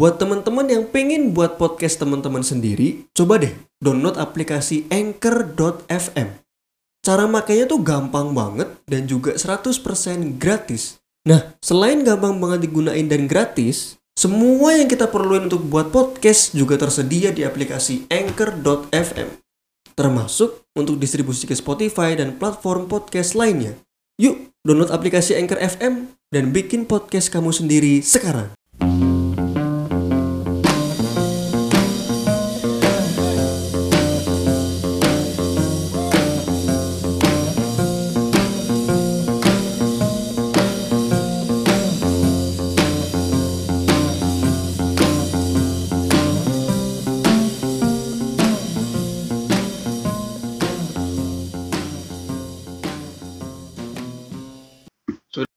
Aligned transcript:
Buat 0.00 0.16
teman-teman 0.16 0.64
yang 0.64 0.88
pengen 0.88 1.36
buat 1.36 1.60
podcast 1.60 2.00
teman-teman 2.00 2.40
sendiri, 2.40 3.04
coba 3.12 3.36
deh 3.36 3.52
download 3.84 4.16
aplikasi 4.16 4.88
Anchor.fm. 4.88 6.40
Cara 7.04 7.28
makainya 7.28 7.68
tuh 7.68 7.84
gampang 7.84 8.32
banget 8.32 8.80
dan 8.88 9.04
juga 9.04 9.36
100% 9.36 10.40
gratis. 10.40 11.04
Nah, 11.28 11.52
selain 11.60 12.00
gampang 12.00 12.32
banget 12.40 12.64
digunain 12.64 13.04
dan 13.12 13.28
gratis, 13.28 14.00
semua 14.16 14.72
yang 14.72 14.88
kita 14.88 15.04
perluin 15.04 15.52
untuk 15.52 15.68
buat 15.68 15.92
podcast 15.92 16.56
juga 16.56 16.80
tersedia 16.80 17.28
di 17.28 17.44
aplikasi 17.44 18.08
Anchor.fm. 18.08 19.28
Termasuk 19.92 20.64
untuk 20.80 20.96
distribusi 20.96 21.44
ke 21.44 21.52
Spotify 21.52 22.16
dan 22.16 22.40
platform 22.40 22.88
podcast 22.88 23.36
lainnya. 23.36 23.76
Yuk, 24.16 24.48
download 24.64 24.96
aplikasi 24.96 25.36
Anchor 25.36 25.60
FM 25.60 26.16
dan 26.32 26.56
bikin 26.56 26.88
podcast 26.88 27.28
kamu 27.28 27.52
sendiri 27.52 28.00
sekarang. 28.00 28.48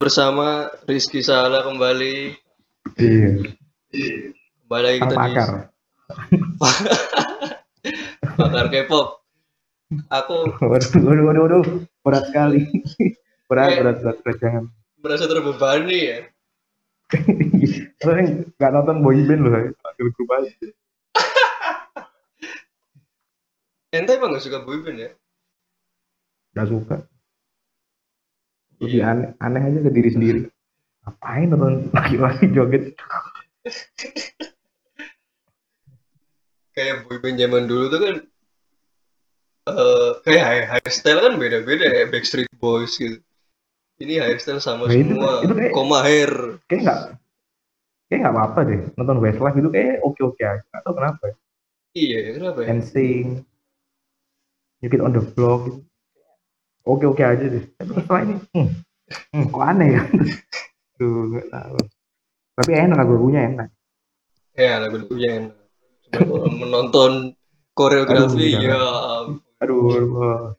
Bersama 0.03 0.67
Rizky 0.84 1.23
Sala 1.23 1.63
kembali. 1.63 2.35
Iya. 2.99 3.55
Kembali 4.67 4.84
lagi 4.84 4.99
kita 4.99 5.16
di 5.16 5.20
pakar. 5.31 5.49
Pakar 8.35 8.65
K-pop. 8.68 9.07
Aku 10.12 10.51
Waduh, 10.60 10.91
waduh, 11.07 11.23
waduh, 11.23 11.41
waduh. 11.48 11.63
Berat 12.04 12.27
sekali. 12.27 12.68
berat, 13.48 13.79
berat, 13.79 13.98
berat, 14.04 14.18
berat, 14.27 14.37
jangan. 14.43 14.63
merasa 14.99 15.23
terbebani 15.23 15.99
ya. 16.04 16.20
Yang 18.04 18.51
nggak 18.60 18.71
nonton 18.76 19.07
boyband 19.07 19.41
loh. 19.48 19.55
Akhir 19.88 20.07
grup 20.20 20.29
aja. 20.35 20.51
Ente 23.95 24.12
emang 24.20 24.35
gak 24.35 24.43
suka 24.43 24.67
boyband 24.67 24.99
ya? 24.99 25.12
Gak 26.60 26.67
suka. 26.67 27.07
Lebih 28.84 29.01
aneh, 29.01 29.29
aneh 29.39 29.62
aja 29.63 29.79
ke 29.79 29.91
diri 29.91 30.09
sendiri. 30.12 30.41
Ngapain 31.03 31.48
nonton 31.48 31.73
laki-laki 31.91 32.45
joget? 32.51 32.84
Kayak 36.73 37.05
boyband 37.05 37.37
zaman 37.37 37.63
dulu 37.70 37.85
tuh 37.87 37.99
kan 38.01 38.15
eh 39.63 40.09
kayak 40.27 40.43
high, 40.43 40.63
hairstyle 40.67 41.21
kan 41.23 41.34
beda-beda 41.39 41.85
ya 41.87 42.04
Backstreet 42.09 42.49
Boys 42.57 42.98
gitu. 42.98 43.21
Ini 44.01 44.20
hairstyle 44.20 44.59
sama 44.59 44.89
Nah, 44.89 44.98
itu- 44.98 45.13
semua, 45.15 45.31
itu 45.45 45.54
kayak- 45.54 45.71
koma 45.71 45.99
hair. 46.04 46.31
Kayak 46.65 46.81
nggak, 46.84 46.99
kayak 48.09 48.20
nggak 48.26 48.34
apa-apa 48.35 48.59
deh. 48.65 48.79
Nonton 48.98 49.17
Westlife 49.21 49.57
itu 49.61 49.70
kayak 49.70 49.95
oke-oke 50.01 50.43
aja. 50.43 50.59
Gak 50.65 50.81
tau 50.84 50.93
kenapa. 50.98 51.23
ya. 51.29 51.35
Iya, 51.93 52.17
kenapa 52.35 52.59
ya? 52.65 52.67
NSYNC, 52.73 53.45
New 54.81 54.89
Kid 54.89 54.99
on 55.05 55.13
the 55.13 55.21
Block 55.21 55.70
gitu. 55.70 55.79
Oke-oke 56.84 57.23
aja 57.23 57.45
deh. 57.48 57.63
Tapi 57.79 57.91
setelah 57.95 58.21
ini, 58.27 58.35
hmm, 58.51 58.70
hmm, 59.31 59.45
kok 59.51 59.63
aneh 59.63 59.89
ya? 59.95 60.03
Tuh, 60.99 61.31
nggak 61.31 61.48
tahu. 61.48 61.79
Tapi 62.59 62.71
enak 62.76 62.98
lagunya 62.99 63.41
enak. 63.49 63.67
Ya, 64.53 64.78
lagu-lagunya 64.84 65.29
enak. 65.39 65.56
Cuma 66.13 66.45
menonton 66.51 67.34
koreografi 67.73 68.53
Aduh, 68.53 68.61
ya. 68.61 68.78
Aduh, 69.63 69.81
wah. 70.13 70.53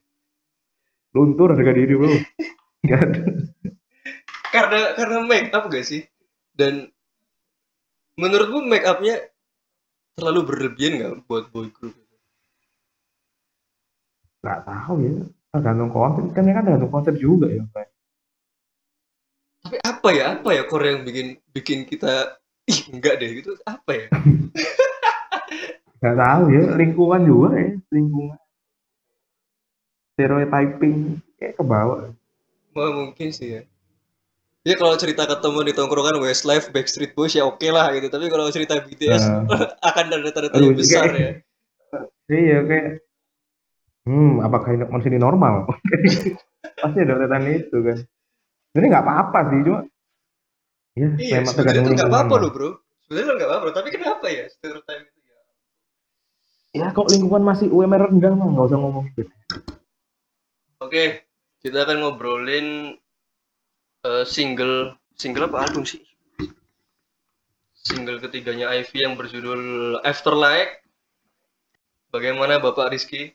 luntur 1.14 1.54
harga 1.54 1.70
diri 1.70 1.94
bro. 1.94 2.10
Karena 4.54 4.98
karena 4.98 5.18
make 5.22 5.54
up 5.54 5.70
gak 5.70 5.86
sih 5.86 6.02
dan 6.54 6.90
menurutmu 8.14 8.62
make 8.66 8.86
upnya 8.86 9.18
terlalu 10.14 10.40
berlebihan 10.46 10.92
nggak 10.98 11.14
buat 11.26 11.50
boy 11.50 11.70
group 11.74 11.94
Nggak 14.44 14.60
tahu 14.68 14.94
ya. 15.00 15.12
Tergantung 15.54 15.88
konsep. 15.88 16.24
Kan 16.34 16.44
ya 16.44 16.52
kan 16.52 16.64
tergantung 16.64 16.90
konsep 16.90 17.14
juga 17.16 17.46
ya. 17.48 17.62
Pak. 17.64 17.86
tapi 19.64 19.80
apa 19.80 20.08
ya 20.12 20.24
apa 20.36 20.48
ya 20.52 20.62
Korea 20.68 20.92
yang 20.92 21.08
bikin 21.08 21.26
bikin 21.48 21.78
kita 21.86 22.36
ih 22.66 22.80
enggak 22.92 23.16
deh 23.16 23.30
gitu 23.32 23.56
apa 23.64 23.90
ya 23.90 24.06
Nggak 25.98 26.16
tahu 26.18 26.44
ya. 26.50 26.62
Lingkungan 26.74 27.20
juga 27.24 27.48
ya. 27.54 27.72
Lingkungan. 27.88 28.36
Stereotyping 30.12 30.96
kayak 31.34 31.54
ke 31.54 31.64
bawah. 31.64 32.12
Wah, 32.72 32.90
mungkin 32.92 33.30
sih 33.30 33.54
ya 33.54 33.62
ya 34.64 34.74
kalau 34.74 34.96
cerita 34.96 35.24
ketemu 35.24 35.60
di 35.62 35.72
tongkrongan 35.72 36.16
Westlife 36.18 36.72
Backstreet 36.72 37.12
Boys 37.12 37.32
ya 37.32 37.44
oke 37.44 37.68
lah 37.68 37.92
gitu 37.92 38.08
tapi 38.08 38.26
kalau 38.26 38.48
cerita 38.48 38.80
BTS 38.80 39.20
Nah. 39.44 39.68
akan 39.88 40.04
ada 40.10 40.32
tanda 40.32 40.48
Aduh, 40.50 40.72
tanya 40.72 40.72
besar 40.74 41.04
kayak- 41.06 41.20
ya 41.20 41.32
Iya 42.40 42.58
kayak. 42.64 42.88
Hmm, 44.04 44.44
apakah 44.44 44.76
ini 44.76 44.84
manusia 44.84 45.10
ini 45.12 45.20
normal? 45.20 45.68
Pasti 46.82 46.98
ada 47.00 47.16
letan 47.16 47.48
itu 47.48 47.78
kan. 47.80 47.98
Ini 48.76 48.86
nggak 48.90 49.04
apa-apa 49.04 49.38
sih 49.48 49.60
cuma. 49.64 49.80
Ya, 50.94 51.10
iya 51.18 51.42
memang 51.42 51.54
sebenarnya 51.58 51.82
tuh 51.82 51.94
nggak 51.98 52.10
apa-apa 52.10 52.34
loh 52.38 52.50
bro 52.54 52.70
sebenarnya 53.02 53.34
nggak 53.34 53.50
apa-apa 53.50 53.68
tapi 53.74 53.88
kenapa 53.90 54.26
ya 54.30 54.46
stereotype 54.46 55.10
itu 55.10 55.20
ya 55.26 55.42
Ya 56.74 56.86
kok 56.94 57.10
lingkungan 57.10 57.42
masih 57.42 57.66
UMR 57.66 58.14
rendah 58.14 58.30
mah 58.38 58.46
nggak 58.54 58.66
usah 58.70 58.78
ngomong 58.78 59.04
gitu. 59.18 59.30
Oke, 60.78 61.26
kita 61.66 61.82
akan 61.82 61.98
ngobrolin 61.98 62.94
eh, 64.06 64.24
single 64.26 64.94
single 65.18 65.50
apa 65.50 65.66
album 65.66 65.82
sih? 65.82 66.02
Single 67.74 68.22
ketiganya 68.22 68.70
Ivy 68.70 69.02
yang 69.02 69.18
berjudul 69.18 69.98
Afterlife. 70.06 70.78
Bagaimana 72.14 72.62
Bapak 72.62 72.94
Rizky? 72.94 73.34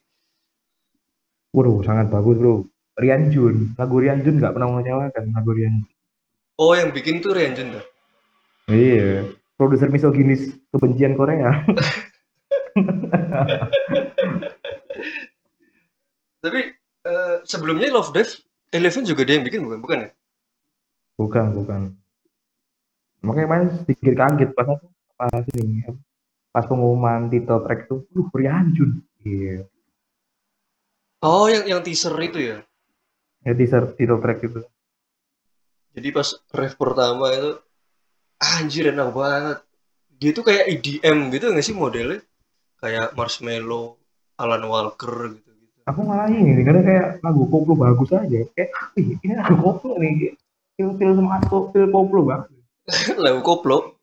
Waduh, 1.49 1.81
sangat 1.81 2.13
bagus 2.13 2.37
bro. 2.37 2.61
Rian 2.99 3.31
Jun, 3.31 3.73
lagu 3.79 3.95
Rian 4.03 4.21
Jun 4.21 4.37
nggak 4.43 4.53
pernah 4.53 4.67
mengecewakan 4.69 5.31
lagu 5.31 5.51
Rian. 5.55 5.87
Oh, 6.59 6.75
yang 6.75 6.91
bikin 6.91 7.23
tuh 7.23 7.31
Rian 7.31 7.55
Jun 7.55 7.71
dah. 7.73 7.85
Iya, 8.69 9.23
produser 9.55 9.89
misoginis 9.89 10.53
kebencian 10.69 11.15
Korea. 11.17 11.49
Tapi 16.43 16.59
eh, 17.07 17.35
sebelumnya 17.47 17.89
Love 17.89 18.13
Death 18.13 18.43
Eleven 18.69 19.07
juga 19.07 19.25
dia 19.25 19.41
yang 19.41 19.47
bikin 19.47 19.66
bukan? 19.66 19.79
Bukan 19.81 19.99
ya? 20.05 20.09
bukan, 21.19 21.51
bukan. 21.51 21.81
Makanya 23.19 23.47
main 23.51 23.67
sedikit 23.83 24.16
kaget 24.16 24.55
pas 24.55 24.63
aku 24.69 24.87
pas 25.19 25.43
ini 25.57 25.83
pas 26.53 26.63
pengumuman 26.63 27.27
title 27.27 27.61
track 27.66 27.91
tuh, 27.91 28.07
uh 28.16 28.27
Rian 28.35 28.71
Jun. 28.75 29.01
Iya, 29.25 29.67
Oh, 31.19 31.52
yang 31.52 31.68
yang 31.68 31.81
teaser 31.84 32.16
itu 32.24 32.40
ya. 32.40 32.57
ya 33.44 33.52
teaser 33.52 33.91
title 33.96 34.24
track 34.24 34.40
itu. 34.47 34.63
Jadi 35.91 36.07
pas 36.16 36.28
ref 36.56 36.74
pertama 36.80 37.28
itu 37.35 37.59
anjir 38.40 38.96
enak 38.96 39.12
banget. 39.12 39.58
Dia 40.19 40.31
tuh 40.31 40.47
kayak 40.47 40.79
EDM 40.79 41.28
gitu 41.35 41.52
nggak 41.52 41.66
sih 41.66 41.75
modelnya? 41.75 42.24
Kayak 42.79 43.12
Marshmello, 43.19 44.00
Alan 44.40 44.63
Walker 44.63 45.35
gitu 45.35 45.52
gitu. 45.52 45.79
Aku 45.91 46.08
malah 46.08 46.31
ini 46.31 46.63
karena 46.63 46.81
kayak 46.88 47.08
lagu 47.19 47.44
koplo 47.52 47.75
bagus 47.75 48.16
aja. 48.16 48.40
Kayak, 48.56 48.72
ih 48.96 49.19
ini 49.19 49.34
lagu 49.35 49.59
koplo 49.59 50.00
nih. 50.00 50.40
Feel 50.79 50.96
feel 50.96 51.12
sama 51.19 51.44
aku 51.44 51.75
feel 51.75 51.91
koplo 51.91 52.24
banget. 52.24 52.47
Lagu 53.25 53.44
koplo. 53.44 54.00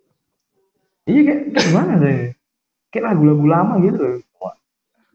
Iya 1.09 1.21
kayak, 1.25 1.40
kayak 1.56 1.64
gimana 1.73 1.93
deh? 1.96 2.19
Kayak 2.93 3.05
lagu-lagu 3.14 3.44
lama 3.49 3.75
gitu 3.81 3.99
loh. 3.99 4.14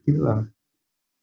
Gitu 0.01 0.19
lah. 0.25 0.41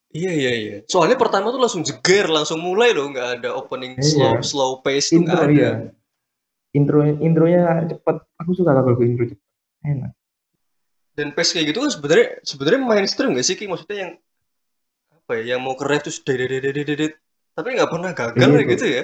Iya 0.09 0.31
iya 0.33 0.51
iya. 0.57 0.75
Soalnya 0.89 1.21
pertama 1.21 1.53
tuh 1.53 1.61
langsung 1.61 1.85
jeger, 1.85 2.25
langsung 2.25 2.57
mulai 2.59 2.97
loh, 2.97 3.13
nggak 3.13 3.29
ada 3.41 3.49
opening 3.53 3.93
Iya. 4.01 4.01
slow 4.01 4.33
slow 4.41 4.71
pace 4.81 5.13
Intro 5.13 5.37
ada. 5.37 5.53
iya. 5.53 5.71
Intro 6.73 7.05
intronya 7.05 7.85
cepet. 7.85 8.15
Aku 8.41 8.51
suka 8.57 8.73
lagu 8.73 8.97
intro 9.05 9.29
cepet. 9.29 9.45
Enak. 9.85 10.11
Dan 11.13 11.37
pace 11.37 11.53
kayak 11.53 11.73
gitu 11.73 11.85
kan 11.85 11.91
sebenarnya 11.93 12.27
sebenarnya 12.41 12.79
mainstream 12.81 13.37
nggak 13.37 13.45
sih 13.45 13.53
Ki? 13.53 13.69
Maksudnya 13.69 13.97
yang 14.07 14.11
apa 15.13 15.31
ya? 15.37 15.43
Yang 15.53 15.59
mau 15.61 15.75
ke 15.77 15.85
ref 15.85 16.01
terus 16.09 16.19
dedet 16.25 17.13
tapi 17.53 17.75
nggak 17.75 17.91
pernah 17.91 18.11
gagal 18.15 18.39
Iya, 18.49 18.55
kayak 18.55 18.69
gitu 18.73 18.85
ya. 18.87 19.03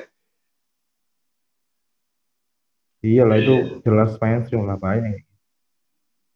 Iya 3.06 3.24
lah 3.30 3.38
itu 3.38 3.54
Iya. 3.54 3.78
jelas 3.86 4.12
mainstream 4.18 4.66
lah 4.66 4.78
banyak. 4.82 5.22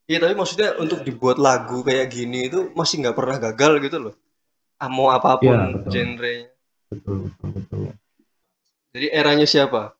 Iya 0.06 0.18
tapi 0.22 0.34
maksudnya 0.38 0.78
untuk 0.78 1.02
dibuat 1.02 1.42
lagu 1.42 1.82
kayak 1.82 2.10
gini 2.14 2.50
itu 2.50 2.70
masih 2.78 3.02
nggak 3.02 3.18
pernah 3.18 3.38
gagal 3.42 3.82
gitu 3.82 3.98
loh. 3.98 4.14
Mau 4.88 5.12
apa 5.12 5.36
pun 5.44 5.52
Iya, 5.52 5.76
betul. 5.76 5.92
genrenya. 5.92 6.48
Betul 6.88 7.16
betul 7.28 7.48
betul. 7.60 7.80
Jadi 8.96 9.08
eranya 9.12 9.46
siapa? 9.46 9.94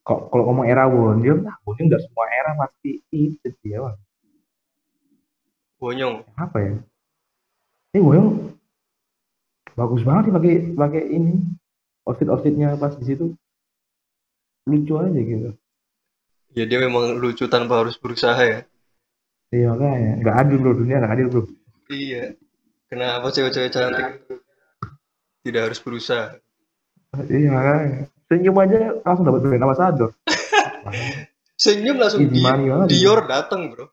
kok 0.00 0.32
kalau 0.32 0.48
ngomong 0.48 0.64
era 0.66 0.88
Wonjong 0.88 1.44
nah 1.44 1.54
Wonjong 1.62 1.86
nggak 1.92 2.02
semua 2.02 2.26
era 2.32 2.50
pasti 2.56 3.04
itu 3.12 3.46
dia 3.60 3.78
Bang. 3.84 4.00
Bonyong. 5.76 6.24
apa 6.40 6.56
ya 6.58 6.72
ini 7.92 8.00
Wonjong 8.00 8.28
bagus 9.76 10.02
banget 10.02 10.22
sih 10.28 10.34
pakai 10.34 10.54
pakai 10.74 11.02
ini 11.14 11.32
outfit 12.08 12.26
outfitnya 12.32 12.74
pas 12.80 12.96
di 12.96 13.04
situ 13.06 13.36
lucu 14.66 14.92
aja 14.98 15.20
gitu 15.20 15.52
Ya 16.56 16.64
dia 16.66 16.82
memang 16.82 17.14
lucu 17.20 17.46
tanpa 17.46 17.84
harus 17.84 17.94
berusaha 18.00 18.40
ya. 18.40 18.60
iya 19.54 19.70
makanya 19.70 20.10
nggak 20.24 20.36
adil 20.42 20.56
bro 20.58 20.72
dunia 20.74 20.96
nggak 20.98 21.12
adil 21.14 21.26
bro 21.30 21.42
Iya. 21.92 22.34
Kenapa 22.90 23.30
cewek-cewek 23.30 23.70
cantik 23.70 24.26
tidak 25.46 25.62
harus 25.70 25.80
berusaha? 25.80 26.36
iya 27.26 27.50
makanya 27.50 28.06
senyum 28.30 28.56
aja 28.62 28.78
langsung 29.02 29.26
dapat 29.26 29.40
brand 29.42 29.64
ambassador 29.66 30.10
Senyum 31.62 31.98
langsung 31.98 32.30
di. 32.30 32.40
Dior 32.86 33.26
datang 33.26 33.70
bro. 33.70 33.90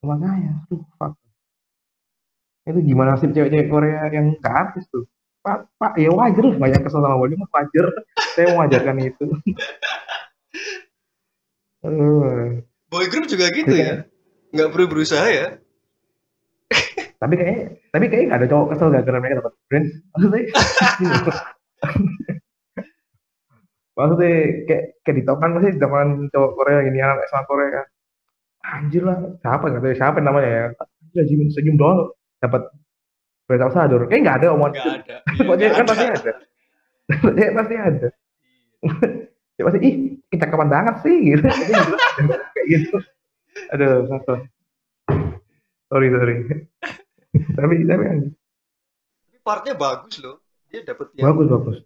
makanya 0.00 0.64
tuh 0.66 0.80
fuck 0.96 1.12
itu 2.64 2.80
gimana 2.94 3.20
sih 3.20 3.28
cewek-cewek 3.28 3.68
Korea 3.68 4.08
yang 4.08 4.32
ke 4.38 4.48
artis 4.48 4.88
tuh 4.88 5.04
pak 5.40 5.68
pak 5.80 5.96
ya 5.96 6.12
wajar 6.12 6.44
lah 6.44 6.56
banyak 6.56 6.80
kesel 6.84 7.00
sama 7.00 7.16
Wonjong 7.16 7.44
wajar 7.48 7.86
saya 8.36 8.46
mewajarkan 8.54 8.96
itu. 9.00 9.24
Boy 12.92 13.06
group 13.08 13.24
juga 13.24 13.48
gitu 13.48 13.72
ya. 13.72 14.04
Nggak 14.52 14.68
perlu 14.68 14.86
berusaha 14.92 15.26
ya. 15.32 15.56
Tapi 17.20 17.34
kayaknya 17.36 17.76
tapi 17.92 18.04
kayaknya 18.08 18.26
nggak 18.32 18.40
ada 18.40 18.48
cowok 18.48 18.66
kesel 18.72 18.88
gara-gara 18.90 19.18
mereka 19.20 19.38
dapat 19.44 19.52
brand 19.68 19.86
maksudnya 20.16 20.40
maksudnya 24.00 24.32
kayak 24.64 24.84
kayak 25.04 25.16
di 25.20 25.22
kan 25.28 25.50
masih 25.52 25.72
zaman 25.76 26.06
cowok 26.32 26.50
Korea 26.56 26.78
gini 26.88 26.98
anak 27.04 27.28
SMA 27.28 27.44
Korea 27.44 27.82
anjir 28.60 29.02
lah 29.04 29.16
siapa 29.44 29.64
nggak 29.68 29.82
tahu 29.84 29.94
siapa 29.96 30.18
namanya 30.24 30.48
ya 30.48 30.64
anjir 31.12 31.22
senyum 31.28 31.48
senyum 31.52 31.76
doang 31.76 32.08
dapat 32.40 32.72
brand 33.50 33.66
ambassador 33.66 34.06
kayak 34.06 34.22
nggak 34.22 34.36
ada 34.38 34.46
omongan 34.54 34.72
Nggak 34.78 34.96
ada. 35.02 35.16
Pokoknya 35.42 35.68
kan 35.74 35.84
pasti 35.90 36.06
ada. 36.06 36.32
Pokoknya 37.10 37.46
pasti 37.58 37.74
ada. 37.74 38.08
Ya 39.58 39.62
pasti 39.66 39.78
ih 39.82 39.94
kita 40.30 40.44
kapan 40.46 40.68
banget 40.70 40.94
sih 41.02 41.16
gitu. 41.34 41.42
Pokoknya 41.42 41.76
gitu. 41.82 41.94
Kayak 42.54 42.66
gitu. 42.70 42.96
Aduh, 43.74 43.92
satu. 44.06 44.34
Sorry, 45.90 46.06
sorry. 46.14 46.34
tapi 47.58 47.74
tapi 47.86 48.04
Tapi 49.30 49.38
partnya 49.42 49.74
bagus 49.78 50.18
loh. 50.18 50.42
Dia 50.70 50.86
dapet 50.86 51.10
yang 51.18 51.30
bagus 51.30 51.46
bagus. 51.50 51.78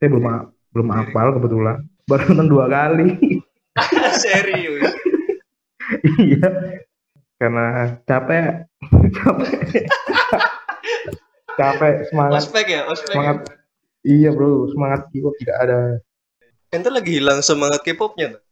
Saya 0.00 0.08
belum 0.12 0.26
belum 0.72 0.88
hafal 0.92 1.28
kebetulan. 1.40 1.76
Baru 2.04 2.24
nonton 2.32 2.48
dua 2.52 2.66
kali. 2.68 3.16
serius. 4.24 4.92
iya. 6.20 6.48
Karena 7.40 7.96
capek. 8.04 8.68
capek. 9.18 9.84
capek 11.54 11.94
semangat 12.10 12.40
Ospek 12.42 12.66
ya, 12.66 12.82
ospek. 12.90 13.14
semangat. 13.14 13.36
Iya 14.04 14.36
bro, 14.36 14.68
semangat 14.68 15.08
K-pop 15.08 15.32
tidak 15.40 15.56
ada. 15.64 15.80
Ente 16.74 16.90
lagi 16.90 17.22
hilang 17.22 17.38
semangat 17.40 17.80
K-popnya. 17.86 18.36
tuh. 18.36 18.42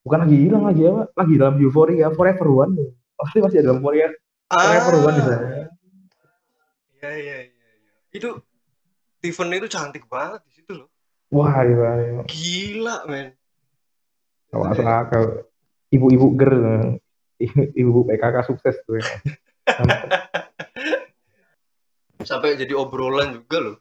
bukan 0.00 0.24
lagi 0.24 0.36
hilang 0.48 0.64
lagi 0.64 0.82
apa 0.88 1.12
lagi 1.12 1.34
dalam 1.36 1.60
euforia 1.60 2.08
forever 2.16 2.48
one 2.48 2.72
pasti 3.20 3.44
masih 3.44 3.60
ada 3.60 3.68
dalam 3.68 3.84
euforia 3.84 4.08
one 4.50 5.14
di 5.14 5.22
sana 5.22 5.70
Iya 7.00 7.10
iya 7.16 7.36
iya. 7.48 7.48
iya. 7.48 7.92
Itu 8.12 8.28
Steven 9.20 9.56
itu 9.56 9.68
cantik 9.72 10.04
banget 10.08 10.40
di 10.48 10.52
situ 10.60 10.72
loh. 10.76 10.88
wah 11.32 11.62
iya, 11.62 11.90
iya. 12.02 12.22
Gila 12.26 12.96
men. 13.08 13.32
Kalau 14.50 14.64
masuk 14.66 14.84
akal 14.84 15.24
ibu-ibu 15.94 16.26
ger 16.36 16.52
ibu-ibu 17.40 18.00
PKK 18.10 18.36
sukses 18.44 18.76
tuh 18.84 19.00
ya. 19.00 19.06
Sampai 22.28 22.60
jadi 22.60 22.76
obrolan 22.76 23.40
juga 23.40 23.58
loh. 23.64 23.76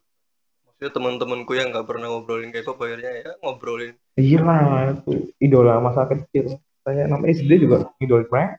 Maksudnya 0.64 0.92
teman-temanku 0.96 1.52
yang 1.60 1.76
nggak 1.76 1.88
pernah 1.90 2.08
ngobrolin 2.08 2.56
K-pop 2.56 2.80
akhirnya 2.80 3.12
ya 3.20 3.32
ngobrolin. 3.44 4.00
iya 4.16 4.40
lah 4.40 4.96
itu 4.96 5.28
idola 5.44 5.84
masa 5.84 6.08
kecil 6.08 6.56
saya 6.88 7.04
nama 7.08 7.28
SD 7.28 7.68
juga 7.68 7.92
idola 8.00 8.24
mereka 8.32 8.56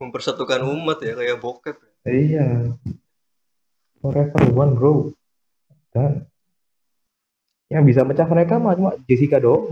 Mempersatukan 0.00 0.64
umat 0.64 0.98
ya 1.04 1.12
kayak 1.12 1.38
bokep. 1.38 1.76
iya 2.08 2.72
forever 4.00 4.40
one 4.48 4.72
bro 4.72 5.12
dan 5.92 6.24
yang 7.68 7.84
bisa 7.84 8.00
mecah 8.00 8.24
mereka 8.24 8.56
mah 8.56 8.72
cuma 8.72 8.96
Jessica 9.04 9.36
doang 9.36 9.68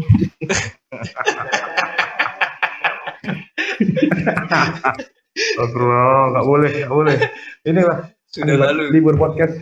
Astagfirullah, 5.38 6.25
nggak 6.34 6.46
boleh, 6.46 6.70
nggak 6.82 6.92
boleh. 6.92 7.16
Inilah 7.62 7.98
Sudah 8.26 8.54
akibat 8.54 8.69
lalu. 8.75 8.82
libur 8.90 9.14
podcast. 9.16 9.54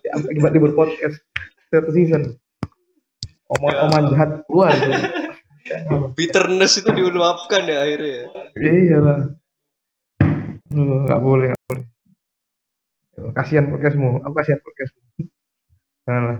Ya, 0.00 0.10
Akibat 0.16 0.52
libur 0.52 0.72
podcast 0.72 1.16
third 1.68 1.86
season. 1.92 2.22
Omongan-omongan 3.50 4.04
jahat 4.10 4.30
keluar. 4.46 4.72
Bitterness 6.16 6.80
itu 6.80 6.90
diuluapkan 6.90 7.62
ya 7.64 7.84
akhirnya 7.84 8.12
ya. 8.12 8.26
Iya 8.58 8.98
lah. 8.98 9.18
Nggak 10.70 11.18
boleh, 11.18 11.50
nggak 11.50 11.66
boleh. 11.66 11.86
Kasihan 13.34 13.66
podcastmu, 13.66 14.22
aku 14.22 14.34
kasihan 14.38 14.62
podcastmu. 14.62 15.02
Janganlah. 16.06 16.38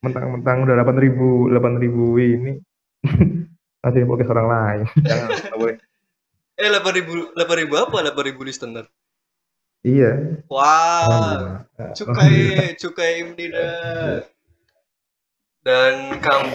Mentang-mentang 0.00 0.56
udah 0.64 0.74
8 0.78 0.96
ribu, 0.96 1.50
8 1.50 1.82
ribu 1.82 2.16
ini. 2.22 2.54
Nanti 3.82 3.98
podcast 4.06 4.30
orang 4.30 4.48
lain. 4.48 4.84
Jangan, 5.10 5.28
nggak 5.50 5.58
boleh. 5.58 5.76
Eh 6.54 6.68
8000 6.70 7.34
8000 7.34 7.84
apa? 7.90 7.96
8000 8.14 8.48
listener. 8.48 8.84
Iya. 9.80 10.44
Wah, 10.46 11.08
Alhamdulillah. 11.08 11.94
cukai 11.98 12.38
cukai 12.78 13.12
Imdida. 13.26 13.70
Dan 15.66 16.20
come 16.22 16.52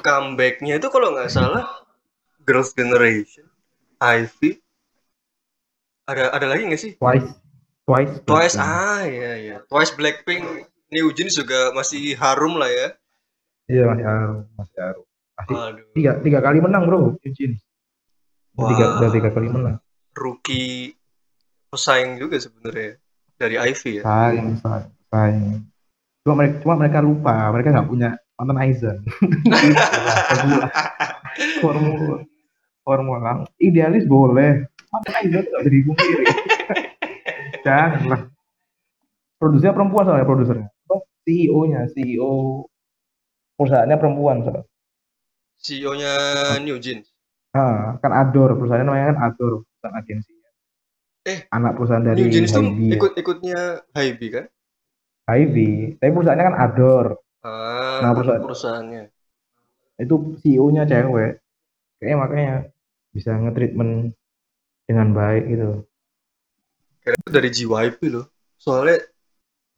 comebacknya 0.00 0.78
itu 0.78 0.88
kalau 0.88 1.12
nggak 1.12 1.32
salah 1.32 1.66
Girls 2.44 2.72
Generation, 2.76 3.48
Ivy, 4.00 4.60
ada 6.10 6.24
ada 6.34 6.46
lagi 6.50 6.62
nggak 6.66 6.82
sih? 6.82 6.92
Twice. 6.98 7.28
Twice. 7.86 8.12
Twice, 8.26 8.56
ah 8.58 9.02
ya 9.02 9.32
ya, 9.38 9.56
Twice 9.66 9.94
Blackpink, 9.98 10.44
New 10.90 11.10
Jeans 11.14 11.34
juga 11.34 11.74
masih 11.74 12.14
harum 12.18 12.58
lah 12.58 12.70
ya. 12.70 12.88
Iya 13.70 13.82
masih 13.86 14.04
harum, 14.06 14.38
masih 14.58 14.78
harum. 14.78 15.06
Masih 15.38 15.54
Aduh, 15.56 15.86
tiga, 15.96 16.12
tiga 16.20 16.38
kali 16.42 16.58
menang 16.60 16.84
bro, 16.86 17.16
Eugene. 17.22 17.56
Tiga, 18.54 18.84
Wah. 18.86 18.98
udah 19.00 19.10
tiga 19.14 19.30
kali 19.30 19.48
menang. 19.48 19.78
rookie 20.10 20.98
pesaing 21.70 22.18
juga 22.18 22.36
sebenarnya 22.36 22.98
dari 23.38 23.56
Ivy 23.56 23.90
ya. 23.98 24.02
Sayang, 24.04 24.58
sayang, 24.58 24.92
sayang. 25.08 25.64
Cuma 26.26 26.34
mereka, 26.36 26.54
cuma 26.60 26.74
mereka 26.76 26.98
lupa, 27.00 27.34
mereka 27.54 27.68
nggak 27.72 27.88
punya 27.88 28.10
mantan 28.36 28.58
Aizen. 28.60 28.98
formula, 30.28 30.66
formula, 31.62 32.16
formula. 32.84 33.30
Idealis 33.56 34.04
boleh, 34.04 34.68
Aizen 34.90 35.46
nggak 35.46 35.62
bisa 35.62 35.70
dipungkiri. 35.70 36.24
Janganlah. 37.62 38.20
Produsernya 39.36 39.72
perempuan 39.72 40.04
soalnya 40.04 40.26
produsernya. 40.26 40.68
CEO-nya, 41.20 41.86
CEO 41.88 42.64
perusahaannya 43.54 43.96
perempuan 43.96 44.42
soalnya. 44.42 44.64
CEO-nya 45.60 46.12
New 46.58 46.80
Jeans. 46.80 47.06
Ah, 47.52 48.00
kan 48.00 48.10
Ador, 48.10 48.56
perusahaannya 48.56 48.86
namanya 48.86 49.06
kan 49.12 49.18
Ador, 49.28 49.52
perusahaan 49.62 49.96
agensi. 49.96 50.32
Eh, 51.20 51.38
anak 51.52 51.76
perusahaan 51.76 52.00
dari 52.00 52.18
New 52.18 52.32
Jeans 52.32 52.48
tuh 52.48 52.64
Hybe 52.64 52.80
ya. 52.82 52.92
ikut-ikutnya 52.96 53.58
Hybe 53.92 54.26
kan? 54.32 54.44
Hybe, 55.28 55.68
tapi 56.00 56.10
perusahaannya 56.10 56.46
kan 56.46 56.56
Ador. 56.58 57.06
Ah, 57.40 58.00
Nah, 58.02 58.10
perusahaan- 58.12 58.42
perusahaannya. 58.42 59.02
Itu 59.96 60.14
CEO-nya 60.40 60.84
cewek. 60.84 61.44
Kayaknya 62.00 62.16
makanya 62.16 62.54
bisa 63.12 63.36
nge-treatment 63.36 64.16
dengan 64.90 65.14
baik 65.14 65.44
gitu. 65.46 65.70
Kira 67.06 67.14
itu 67.14 67.30
dari 67.30 67.48
JYP 67.54 68.00
loh. 68.10 68.26
Soalnya 68.58 69.06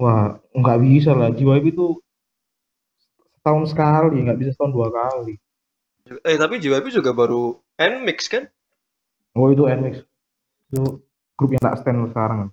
Wah, 0.00 0.34
nggak 0.50 0.78
bisa 0.82 1.12
lah. 1.14 1.30
JYP 1.30 1.78
itu 1.78 2.00
setahun 3.38 3.70
sekali, 3.70 4.24
nggak 4.24 4.38
bisa 4.40 4.50
setahun 4.56 4.72
dua 4.72 4.88
kali. 4.90 5.36
eh 6.26 6.34
tapi 6.40 6.58
JYP 6.58 6.90
juga 6.90 7.14
baru 7.14 7.60
Nmix 7.78 8.26
kan? 8.26 8.50
Oh 9.38 9.52
itu 9.52 9.68
NMIX. 9.68 10.02
Itu 10.72 11.04
grup 11.38 11.50
yang 11.54 11.62
tak 11.62 11.84
stand 11.84 12.10
sekarang. 12.10 12.50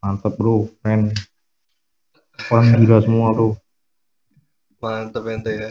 Mantep 0.00 0.38
bro, 0.38 0.70
keren. 0.80 1.12
Orang 2.48 2.78
gila 2.78 3.02
semua 3.02 3.34
bro. 3.34 3.58
Mantap 4.80 5.26
ente 5.28 5.52
ya. 5.52 5.70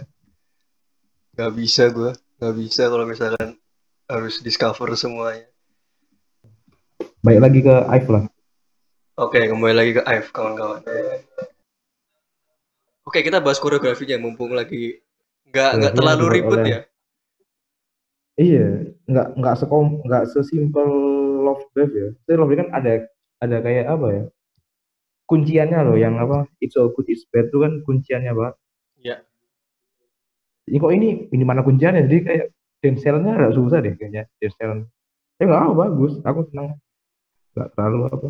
Gak 1.40 1.56
bisa 1.56 1.88
gua, 1.90 2.12
gak 2.38 2.54
bisa 2.54 2.92
kalau 2.92 3.08
misalkan 3.08 3.58
harus 4.06 4.44
discover 4.44 4.92
semuanya. 5.00 5.50
Baik 7.20 7.40
lagi 7.44 7.60
ke 7.60 7.76
IVE 8.00 8.10
lah. 8.16 8.24
Oke, 9.20 9.44
kembali 9.44 9.76
lagi 9.76 9.92
ke 9.92 10.02
IVE 10.08 10.30
kawan-kawan. 10.32 10.80
Oke, 13.04 13.20
kita 13.20 13.44
bahas 13.44 13.60
koreografinya 13.60 14.16
mumpung 14.16 14.56
lagi 14.56 15.04
nggak 15.52 15.72
nggak 15.82 15.94
terlalu 15.98 16.26
ribet 16.40 16.60
oleh- 16.64 16.72
ya. 16.72 16.80
Iya, 18.40 18.68
nggak 19.04 19.28
nggak 19.36 19.56
sekom 19.60 20.00
nggak 20.08 20.24
sesimpel 20.32 20.88
Love 21.44 21.68
Death 21.76 21.92
ya. 21.92 22.08
Tapi 22.24 22.36
Love 22.40 22.52
Death 22.56 22.62
kan 22.64 22.70
ada 22.72 22.92
ada 23.44 23.58
kayak 23.60 23.86
apa 23.92 24.08
ya? 24.16 24.24
Kunciannya 25.28 25.80
loh 25.84 25.98
yang 26.00 26.16
apa? 26.16 26.48
It's 26.64 26.80
all 26.80 26.96
good, 26.96 27.12
it's 27.12 27.28
bad 27.28 27.52
itu 27.52 27.60
kan 27.60 27.84
kunciannya 27.84 28.32
banget. 28.32 28.56
Iya. 29.04 29.16
Ini 30.72 30.78
kok 30.80 30.94
ini 30.96 31.08
ini 31.36 31.44
mana 31.44 31.68
kunciannya? 31.68 32.08
Jadi 32.08 32.18
kayak 32.24 32.46
dance-nya 32.80 33.36
agak 33.36 33.60
susah 33.60 33.84
deh 33.84 33.94
kayaknya 34.00 34.24
dance 34.40 34.56
Eh 35.40 35.44
nggak 35.44 35.60
apa 35.60 35.74
bagus, 35.76 36.14
aku 36.24 36.48
senang. 36.48 36.80
Nggak 37.54 37.70
terlalu 37.74 38.00
apa? 38.10 38.30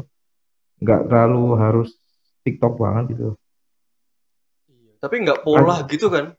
Nggak 0.79 1.01
terlalu 1.11 1.43
harus 1.59 1.89
TikTok 2.43 2.73
banget 2.79 3.03
gitu. 3.15 3.27
Iya. 4.69 4.93
Tapi 4.99 5.15
nggak 5.23 5.39
pola 5.43 5.75
gitu 5.88 6.07
kan? 6.07 6.35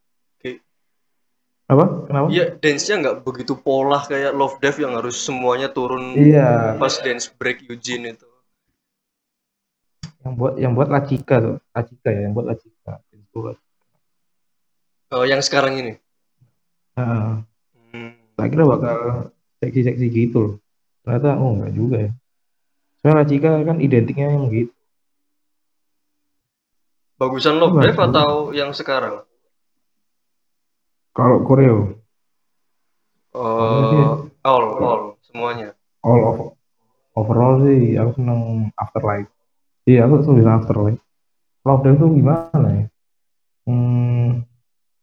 Apa? 1.71 1.85
Kenapa? 2.11 2.27
Iya, 2.35 2.45
dance-nya 2.59 2.97
nggak 2.99 3.17
begitu 3.23 3.55
pola 3.55 4.03
kayak 4.03 4.35
Love 4.35 4.59
Death 4.59 4.83
yang 4.83 4.99
harus 4.99 5.15
semuanya 5.23 5.71
turun 5.71 6.19
Iya, 6.19 6.75
pas 6.83 6.99
dance 6.99 7.31
break 7.31 7.71
Eugene 7.71 8.19
itu. 8.19 8.27
yang 10.21 10.37
buat 10.37 10.55
yang 10.61 10.73
buat 10.77 10.93
Lacika 10.93 11.41
tuh, 11.41 11.57
Lacika 11.73 12.13
ya, 12.13 12.29
yang 12.29 12.37
buat 12.37 12.53
Lacika. 12.53 13.01
Itu. 13.09 13.57
Oh, 15.15 15.25
yang 15.25 15.41
sekarang 15.41 15.81
ini. 15.81 15.93
Heeh. 16.99 17.33
Hmm. 17.91 18.13
tak 18.37 18.47
kira 18.53 18.65
bakal 18.69 18.99
seksi-seksi 19.63 20.07
gitu 20.13 20.39
loh. 20.43 20.55
Ternyata 21.07 21.41
oh 21.41 21.57
enggak 21.57 21.73
juga 21.73 21.97
ya. 22.05 22.11
Soalnya 23.01 23.25
Lacika 23.25 23.51
kan 23.65 23.81
identiknya 23.81 24.29
yang 24.37 24.53
gitu. 24.53 24.73
Bagusan 27.17 27.57
Love 27.61 27.81
Bagus. 27.81 27.85
Death 27.93 28.01
atau 28.01 28.31
yang 28.57 28.73
sekarang? 28.73 29.25
Kalau 31.13 31.45
koreo 31.45 32.01
Oh, 33.31 34.27
all, 34.43 34.65
all, 34.83 35.03
semuanya. 35.23 35.71
all 36.03 36.21
of 36.35 36.39
overall 37.15 37.63
sih 37.63 37.95
aku 37.95 38.19
seneng 38.19 38.75
Afterlife. 38.75 39.31
Iya 39.87 40.11
aku 40.11 40.27
seneng 40.27 40.51
Afterlife. 40.51 40.99
Love 41.63 41.83
Death 41.87 41.99
tuh 42.03 42.11
gimana 42.11 42.69
ya? 42.75 42.85
Hmm, 43.71 44.43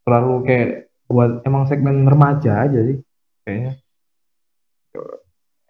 terlalu 0.04 0.34
kayak 0.44 0.70
buat 1.08 1.39
emang 1.48 1.72
segmen 1.72 2.04
remaja 2.04 2.68
aja 2.68 2.80
sih 2.84 3.00
kayaknya. 3.48 3.80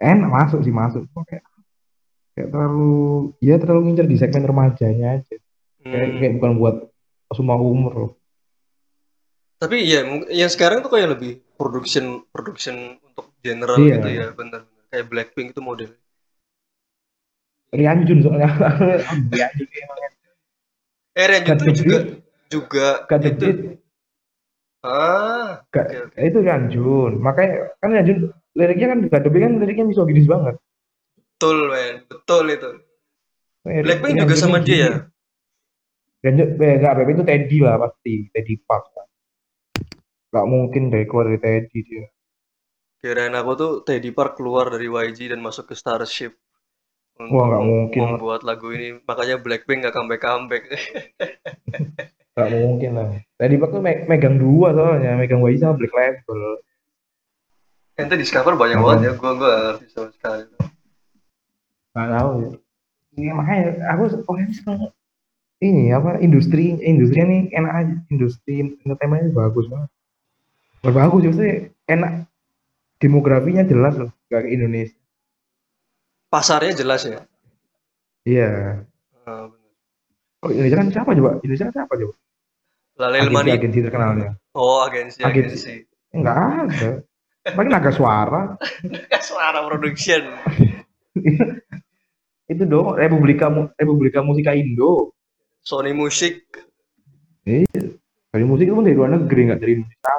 Enak 0.01 0.29
masuk 0.29 0.65
sih 0.65 0.73
masuk. 0.73 1.05
Cuma 1.13 1.29
Kayak, 1.29 1.45
kayak 2.37 2.53
terlalu 2.53 2.93
ya 3.41 3.57
terlalu 3.57 3.81
ngincer 3.89 4.05
di 4.05 4.15
segmen 4.15 4.45
remajanya 4.45 5.17
aja. 5.17 5.35
Kayak, 5.81 6.05
Hmm. 6.05 6.17
kayak 6.21 6.33
bukan 6.37 6.51
buat 6.55 6.75
semua 7.33 7.57
umur 7.57 7.93
loh. 7.97 8.11
Tapi 9.57 9.81
mung- 10.05 10.29
yang 10.29 10.53
sekarang 10.53 10.85
tuh 10.85 10.93
kayak 10.93 11.17
lebih 11.17 11.41
production 11.57 12.21
production 12.29 13.01
untuk 13.01 13.33
general 13.41 13.73
Iya. 13.75 13.97
gitu 13.97 14.09
ya, 14.13 14.27
bener. 14.31 14.61
Kayak 14.87 15.05
Blackpink 15.09 15.47
itu 15.51 15.61
model. 15.65 15.89
Rianjun 17.67 18.23
soalnya 18.23 18.47
Rianjun 19.33 19.67
emang 19.67 19.99
Eh, 21.17 21.25
Renjun 21.25 21.49
Got 21.49 21.59
tuh 21.59 21.73
juga 21.73 21.97
juga 22.47 22.87
the 23.09 23.29
itu. 23.33 23.47
Ah, 24.85 25.65
Got- 25.73 25.89
oke 25.89 25.97
oke. 26.13 26.17
itu 26.21 26.37
Rianjun 26.37 27.11
makanya 27.17 27.73
kan 27.81 27.89
Rianjun 27.91 28.17
liriknya 28.53 28.87
kan 28.93 28.97
Beat 29.03 29.13
kan 29.25 29.53
liriknya 29.57 29.85
misoginis 29.85 30.29
banget 30.29 30.55
Betul, 31.37 31.69
men. 31.69 32.01
Betul 32.09 32.45
itu. 32.49 32.71
Eh, 33.69 33.85
Blackpink 33.85 34.25
juga 34.25 34.33
sama 34.33 34.57
dia 34.57 34.77
ya? 34.81 34.93
Rianjun 36.25 36.57
eh, 36.57 36.81
enggak 36.81 36.93
Blackpink 36.97 37.17
itu 37.21 37.25
Teddy 37.29 37.57
lah 37.61 37.75
pasti 37.77 38.13
Teddy 38.33 38.55
Park 38.65 38.89
Gak 40.33 40.47
mungkin 40.49 40.89
dari 40.89 41.05
keluar 41.05 41.29
dari 41.29 41.37
Teddy 41.37 41.79
dia 41.85 42.09
Kirain 42.97 43.37
aku 43.37 43.51
tuh 43.53 43.71
Teddy 43.85 44.09
Park 44.09 44.41
keluar 44.41 44.73
dari 44.73 44.89
YG 44.89 45.29
dan 45.29 45.45
masuk 45.45 45.69
ke 45.69 45.77
Starship 45.77 46.33
Wah, 47.21 47.61
mem- 47.61 47.69
mungkin. 47.69 48.17
membuat 48.17 48.41
lagu 48.41 48.73
ini. 48.73 48.97
Makanya 49.05 49.37
Blackpink 49.37 49.85
nggak 49.85 49.93
comeback 49.93 50.25
comeback. 50.25 50.63
Gak 52.33 52.49
mungkin 52.49 52.91
lah 52.97 53.09
Teddy 53.37 53.61
Park 53.61 53.77
tuh 53.77 53.81
me- 53.85 54.09
megang 54.09 54.41
dua 54.41 54.73
soalnya 54.73 55.21
megang 55.21 55.45
YG 55.45 55.61
sama 55.61 55.77
Black 55.77 55.93
Label 55.93 56.41
Ente 57.97 58.17
discover 58.17 58.57
banyak 58.57 58.77
Apa? 58.81 58.85
banget 58.97 59.01
ya. 59.05 59.11
Gua 59.17 59.37
gua 59.37 59.45
nggak 59.53 59.61
ngerti 59.61 59.85
sama 59.93 60.09
sekali. 60.13 60.56
Gak 61.97 62.09
tahu 62.13 62.29
ya. 62.45 62.49
Ini 63.17 63.33
makanya 63.33 63.65
aku 63.89 64.03
orangnya 64.29 64.53
seneng 64.53 64.93
ini 65.57 65.89
apa 65.89 66.21
industri 66.21 66.77
industrinya 66.85 67.25
nih 67.33 67.41
enak 67.49 67.73
aja. 67.73 67.95
Industri 68.13 68.77
entertainmentnya 68.85 69.33
bagus 69.33 69.65
banget. 69.65 69.89
Bagus 70.85 71.19
sih 71.25 71.29
maksudnya 71.33 71.55
enak. 71.89 72.11
Demografinya 73.01 73.65
jelas 73.65 73.93
loh 73.97 74.09
gak 74.29 74.45
kayak 74.45 74.53
Indonesia. 74.53 74.99
Pasarnya 76.29 76.73
jelas 76.77 77.01
ya. 77.07 77.19
iya. 78.27 78.83
Ah, 79.25 79.49
oh 80.45 80.49
Indonesia 80.53 80.77
kan 80.77 80.89
siapa 80.93 81.11
coba? 81.17 81.41
Indonesia 81.41 81.65
kan 81.71 81.75
siapa 81.81 81.93
coba? 81.97 82.13
Lalel 82.97 83.21
agensi 83.29 83.49
agensi 83.53 83.79
terkenalnya. 83.85 84.31
Oh, 84.57 84.81
agensi 84.85 85.21
Agensi. 85.21 85.57
agensi. 85.57 85.75
enggak 86.13 86.37
ada. 86.37 86.91
Paling 87.47 87.71
naga 87.71 87.91
suara. 87.93 88.41
Suara 89.27 89.63
production. 89.63 90.21
itu 92.47 92.63
dong 92.63 92.95
Republika 92.95 93.51
Republika 93.75 94.19
Musika 94.23 94.55
Indo 94.55 95.11
Sony 95.59 95.91
Music. 95.91 96.47
dari 98.27 98.43
musik 98.43 98.67
itu 98.67 98.75
pun 98.75 98.83
dari 98.83 98.95
luar 98.95 99.11
negeri 99.13 99.41
nggak 99.47 99.59
dari 99.59 99.73
Indonesia 99.79 100.15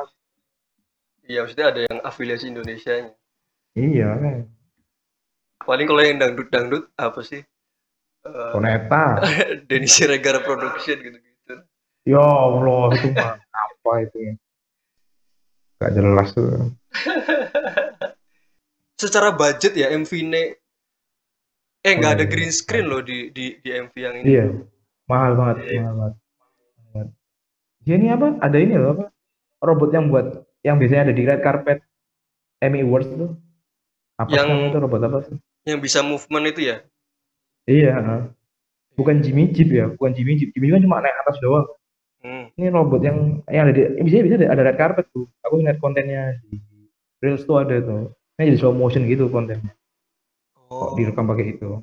Iya, 1.28 1.44
maksudnya 1.44 1.66
ada 1.68 1.80
yang 1.84 1.98
afiliasi 2.00 2.44
Indonesianya. 2.48 3.12
iya 3.76 4.08
kan 4.16 4.48
Paling 5.60 5.84
kalau 5.84 6.00
yang 6.00 6.16
dangdut-dangdut 6.16 6.88
apa 6.96 7.20
sih? 7.20 7.44
Eh, 8.24 8.50
Soneta 8.56 9.20
Denny 9.68 9.84
Siregar 9.84 10.40
Production 10.40 10.96
gitu-gitu. 10.96 11.54
Ya 12.08 12.24
Allah, 12.24 12.96
itu 12.96 13.08
mah 13.12 13.36
apa 13.68 13.92
itu 14.08 14.16
ya? 14.16 14.34
Gak 15.78 15.92
jelas 15.92 16.28
tuh. 16.32 16.72
Secara 18.96 19.36
budget 19.36 19.76
ya 19.76 19.92
MV 19.92 20.10
ini 20.10 20.57
eh 21.84 21.92
nggak 21.94 22.10
Oh, 22.10 22.16
ada 22.18 22.24
iya. 22.26 22.30
green 22.30 22.52
screen 22.52 22.86
loh 22.90 23.00
di 23.00 23.30
di 23.30 23.56
di 23.62 23.68
MV 23.70 23.94
yang 23.96 24.14
ini. 24.20 24.26
Iya, 24.26 24.44
mahal 25.06 25.32
banget, 25.34 25.56
Iya. 25.68 25.80
mahal 25.88 25.96
banget. 25.96 27.08
Dia 27.86 27.94
ini 27.96 28.08
apa? 28.12 28.28
Ada 28.42 28.58
ini 28.58 28.74
loh 28.76 28.90
apa? 28.98 29.04
Robot 29.62 29.90
yang 29.94 30.06
buat 30.10 30.26
yang 30.66 30.76
biasanya 30.76 31.10
ada 31.10 31.14
di 31.14 31.22
red 31.24 31.40
carpet 31.40 31.78
Emmy 32.58 32.82
Awards 32.82 33.08
tuh. 33.08 33.38
Apa 34.18 34.34
Yang- 34.34 34.74
itu 34.74 34.78
robot 34.82 35.00
apa 35.06 35.18
tuh? 35.24 35.38
Yang 35.62 35.78
bisa 35.86 36.00
movement 36.02 36.44
itu 36.50 36.60
ya. 36.74 36.76
Iya, 37.68 38.26
bukan 38.98 39.20
Jimmy 39.22 39.52
Jeep 39.54 39.70
ya, 39.70 39.86
bukan 39.94 40.10
Jimmy 40.16 40.34
Jeep. 40.34 40.50
Jimmy 40.56 40.72
kan 40.74 40.82
cuma 40.82 40.98
naik 40.98 41.14
atas 41.22 41.38
doang. 41.38 41.68
Hmm. 42.18 42.50
Ini 42.58 42.74
robot 42.74 42.98
yang 43.06 43.46
yang 43.46 43.70
ada 43.70 43.72
di 43.76 43.86
yang 43.86 44.04
bisa 44.04 44.26
bisa 44.26 44.34
ada, 44.42 44.50
ada 44.58 44.62
red 44.66 44.76
carpet 44.76 45.06
tuh. 45.14 45.30
Aku 45.46 45.62
ngeliat 45.62 45.78
kontennya 45.78 46.34
di 46.42 46.58
Reels 47.22 47.46
tuh 47.46 47.62
ada 47.62 47.78
tuh. 47.78 48.10
Ini 48.34 48.50
jadi 48.50 48.58
slow 48.58 48.74
motion 48.74 49.06
gitu 49.06 49.30
kontennya. 49.30 49.70
Oh. 50.68 50.92
direkam 50.96 51.24
pakai 51.24 51.56
itu. 51.56 51.80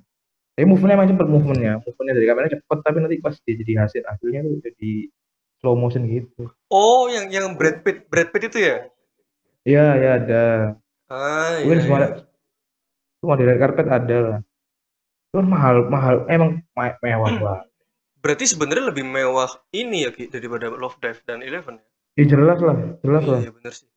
Tapi 0.56 0.66
movementnya 0.70 0.96
emang 0.96 1.10
cepet 1.12 1.28
movementnya, 1.28 1.74
movementnya 1.84 2.16
dari 2.16 2.28
kamera 2.32 2.48
cepet 2.48 2.78
tapi 2.80 2.98
nanti 3.04 3.18
pas 3.20 3.36
dia 3.44 3.56
jadi 3.60 3.74
hasil 3.84 4.02
hasilnya 4.08 4.40
tuh 4.46 4.56
jadi 4.64 4.92
slow 5.60 5.76
motion 5.76 6.08
gitu. 6.08 6.48
Oh, 6.72 7.12
yang 7.12 7.28
yang 7.28 7.60
Brad 7.60 7.84
Pitt 7.84 8.08
Brad 8.08 8.32
Pitt 8.32 8.48
itu 8.54 8.60
ya? 8.64 8.78
Iya 9.66 9.86
ya 9.98 10.10
ada. 10.22 10.46
Ah, 11.12 11.60
iya. 11.60 11.66
Mungkin 11.68 11.80
semua 11.84 12.00
iya. 12.00 12.10
semua 13.20 13.36
di 13.36 13.44
red 13.44 13.60
carpet 13.60 13.88
ada 13.90 14.18
lah. 14.22 14.40
Itu 15.30 15.36
kan 15.42 15.48
mahal 15.50 15.76
mahal 15.90 16.16
emang 16.32 16.62
me- 16.78 17.00
mewah 17.02 17.32
banget. 17.36 17.68
Berarti 18.22 18.46
sebenarnya 18.50 18.90
lebih 18.90 19.06
mewah 19.06 19.50
ini 19.76 20.08
ya 20.08 20.10
Ki 20.14 20.30
daripada 20.30 20.72
Love 20.72 20.98
Dive 20.98 21.22
dan 21.30 21.46
Eleven 21.46 21.78
ya? 21.78 21.86
Ya 22.16 22.26
jelas 22.32 22.58
lah, 22.64 22.78
jelas 23.04 23.24
Iya, 23.28 23.32
lah. 23.36 23.40
iya 23.44 23.52
bener 23.52 23.74
sih. 23.76 23.90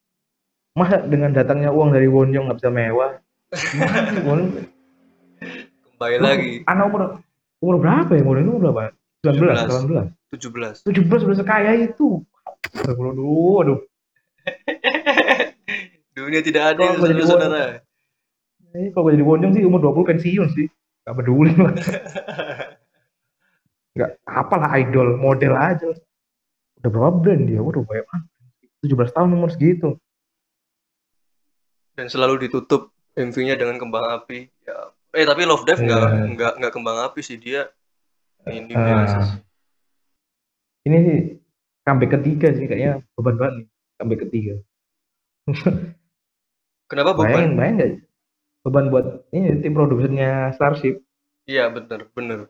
Masa 0.75 1.00
dengan 1.07 1.30
datangnya 1.33 1.71
uang 1.71 1.95
dari 1.95 2.11
Wonjong 2.11 2.50
nggak 2.50 2.59
bisa 2.59 2.71
mewah? 2.73 3.12
Won? 4.28 4.68
Kembali 5.99 6.19
lagi 6.23 6.62
Anak 6.71 6.95
umur 6.95 7.02
umur 7.59 7.76
berapa 7.83 8.14
ya? 8.14 8.23
Umur 8.23 8.38
itu 8.38 8.55
umur 8.55 8.71
berapa? 8.71 8.95
19, 9.26 10.14
17. 10.31 10.87
18. 10.87 10.87
17 10.87 11.26
sudah 11.26 11.37
sekaya 11.43 11.75
itu. 11.75 12.23
Aduh, 12.87 13.67
aduh. 13.67 13.83
Dunia 16.14 16.38
tidak 16.38 16.78
adil, 16.78 16.87
Kalau 16.87 17.02
gua 17.02 17.11
jadi 17.11 17.23
saudara-saudara. 17.26 17.83
Ini 18.78 18.95
kalau 18.95 19.11
gue 19.11 19.19
jadi 19.19 19.26
Wonjong 19.26 19.52
sih 19.59 19.67
umur 19.67 19.83
20 19.83 20.11
pensiun 20.14 20.49
sih. 20.55 20.71
Gak 21.02 21.19
peduli 21.19 21.50
lah. 21.59 21.75
Gak 23.99 24.11
apalah 24.23 24.71
idol, 24.78 25.19
model 25.19 25.59
aja. 25.59 25.99
Udah 26.78 26.90
berapa 26.95 27.19
brand 27.19 27.43
dia? 27.43 27.59
Waduh 27.59 27.83
banyak 27.83 28.07
banget. 28.07 28.26
17 28.87 29.19
tahun 29.19 29.35
umur 29.35 29.50
segitu. 29.50 29.99
Dan 31.99 32.07
selalu 32.07 32.47
ditutup 32.47 32.95
MV-nya 33.19 33.59
dengan 33.59 33.83
kembang 33.83 34.23
api. 34.23 34.47
Ya. 34.62 34.95
Eh 35.18 35.26
tapi 35.26 35.42
Love 35.42 35.66
Dive 35.66 35.82
nggak 35.82 35.98
Iya. 36.04 36.25
nggak 36.30 36.52
nggak 36.56 36.72
kembang 36.72 36.98
api 37.02 37.20
sih 37.20 37.34
dia. 37.37 37.66
Ini 38.44 38.70
Ah. 38.70 38.84
biasa 38.87 39.18
sih. 39.26 39.40
Ini 40.84 40.98
sih 41.02 41.18
comeback 41.82 42.10
ketiga 42.14 42.48
sih 42.52 42.64
kayaknya 42.64 43.02
beban 43.12 43.34
banget 43.34 43.54
nih 43.56 43.66
comeback 43.96 44.20
ketiga 44.25 44.54
Kenapa 46.87 47.10
beban? 47.12 47.28
bayangin 47.50 47.52
nggak 47.75 47.90
beban 48.62 48.87
buat 48.88 49.06
ini 49.30 49.58
tim 49.58 49.72
produsernya 49.72 50.52
Starship 50.52 51.00
Iya 51.44 51.68
bener 51.68 52.12
bener. 52.12 52.40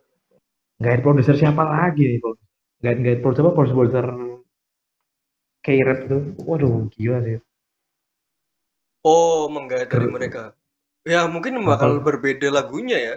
nggak 0.77 0.93
ada 0.93 1.03
produser 1.03 1.35
siapa 1.35 1.63
lagi 1.63 2.03
nih 2.05 2.19
bro 2.19 2.35
nggak 2.79 2.95
nggak 2.97 3.15
ada 3.15 3.23
produser 3.23 3.43
apa 3.47 3.55
produser 3.57 4.07
K-Rap 5.61 5.99
tuh 6.07 6.23
waduh 6.43 6.87
gila 6.91 7.19
sih 7.23 7.39
Oh 9.01 9.47
menggait 9.47 9.87
dari 9.87 10.07
mereka. 10.07 10.58
Ya 11.09 11.21
mungkin 11.35 11.55
bakal 11.65 11.99
bakal. 11.99 12.05
berbeda 12.07 12.49
lagunya 12.53 12.99
ya. 13.01 13.15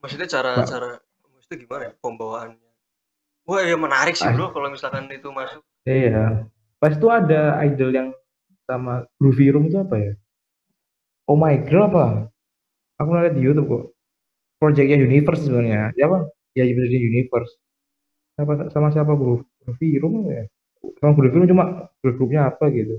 Maksudnya 0.00 0.28
cara 0.34 0.52
bak- 0.56 0.68
cara 0.72 0.90
maksudnya 1.34 1.58
gimana 1.62 1.82
ya 1.88 1.92
pembawaannya? 2.00 2.70
Wah 3.46 3.62
ya 3.62 3.76
menarik 3.78 4.14
sih 4.18 4.26
ah, 4.26 4.34
bro 4.34 4.50
kalau 4.50 4.68
misalkan 4.74 5.06
itu 5.12 5.28
masuk. 5.30 5.62
iya. 5.86 6.48
Pas 6.80 6.92
itu 6.92 7.06
ada 7.08 7.60
idol 7.68 7.90
yang 7.94 8.08
sama 8.66 9.06
Groovy 9.20 9.46
Room 9.54 9.70
itu 9.70 9.78
apa 9.78 9.96
ya? 9.96 10.12
Oh 11.30 11.38
My 11.38 11.54
Girl 11.68 11.86
apa? 11.90 12.04
Aku 12.98 13.08
ngeliat 13.12 13.34
di 13.38 13.42
YouTube 13.46 13.68
kok. 13.70 13.84
Projectnya 14.60 14.98
Universe 14.98 15.42
sebenarnya. 15.46 15.92
Ya 15.98 16.04
apa? 16.10 16.18
Ya 16.58 16.64
bener 16.66 16.90
di 16.90 16.98
Universe. 17.12 17.52
Sama 18.36 18.52
sama 18.72 18.88
siapa 18.94 19.12
Groove 19.14 19.44
Groovy 19.62 19.88
Room 20.02 20.26
apa 20.26 20.32
ya? 20.32 20.44
Sama 21.00 21.12
Groovy 21.14 21.36
Room 21.38 21.48
cuma 21.50 21.64
girl 22.02 22.12
grupnya 22.18 22.40
apa 22.50 22.64
gitu? 22.72 22.98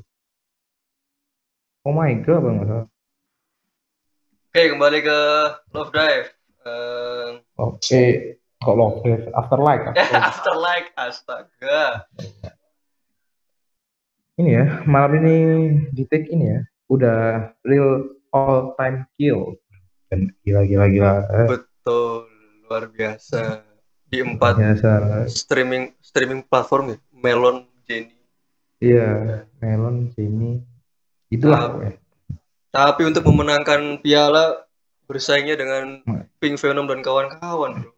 Oh 1.88 1.94
My 1.96 2.12
Girl 2.24 2.40
apa 2.44 2.50
nggak 2.56 2.68
salah 2.70 2.88
Oke 4.58 4.74
kembali 4.74 5.06
ke 5.06 5.20
Love 5.70 5.94
Dive. 5.94 6.30
Eh, 6.66 7.30
oke 7.62 8.04
kok 8.58 8.74
Love 8.74 9.06
Death 9.06 9.30
Afterlife 9.38 9.86
Afterlife 9.94 10.18
after 10.34 10.56
like. 10.58 10.90
Astaga. 10.98 12.10
ini 14.42 14.58
ya 14.58 14.82
malam 14.90 15.22
ini 15.22 15.38
di 15.94 16.10
take 16.10 16.34
ini 16.34 16.58
ya 16.58 16.60
udah 16.90 17.54
real 17.70 18.18
all 18.34 18.74
time 18.82 19.06
kill. 19.14 19.62
Dan 20.10 20.34
gila 20.42 20.66
gila 20.66 20.90
gila. 20.90 21.14
Betul 21.54 22.26
luar 22.66 22.90
biasa. 22.90 23.62
Di 24.10 24.26
empat 24.26 24.58
biasa. 24.58 24.90
streaming 25.30 25.94
streaming 26.02 26.42
platform 26.42 26.98
ya 26.98 27.00
Melon 27.14 27.70
Jenny. 27.86 28.18
iya 28.82 29.46
Melon 29.62 30.10
sini 30.18 30.66
itulah 31.30 31.78
pokoknya 31.78 32.07
tapi 32.78 33.02
untuk 33.10 33.26
memenangkan 33.26 33.98
piala 34.06 34.70
bersaingnya 35.10 35.58
dengan 35.58 36.06
Pink 36.38 36.62
Venom 36.62 36.86
dan 36.86 37.02
kawan-kawan 37.02 37.82
bro. 37.82 37.92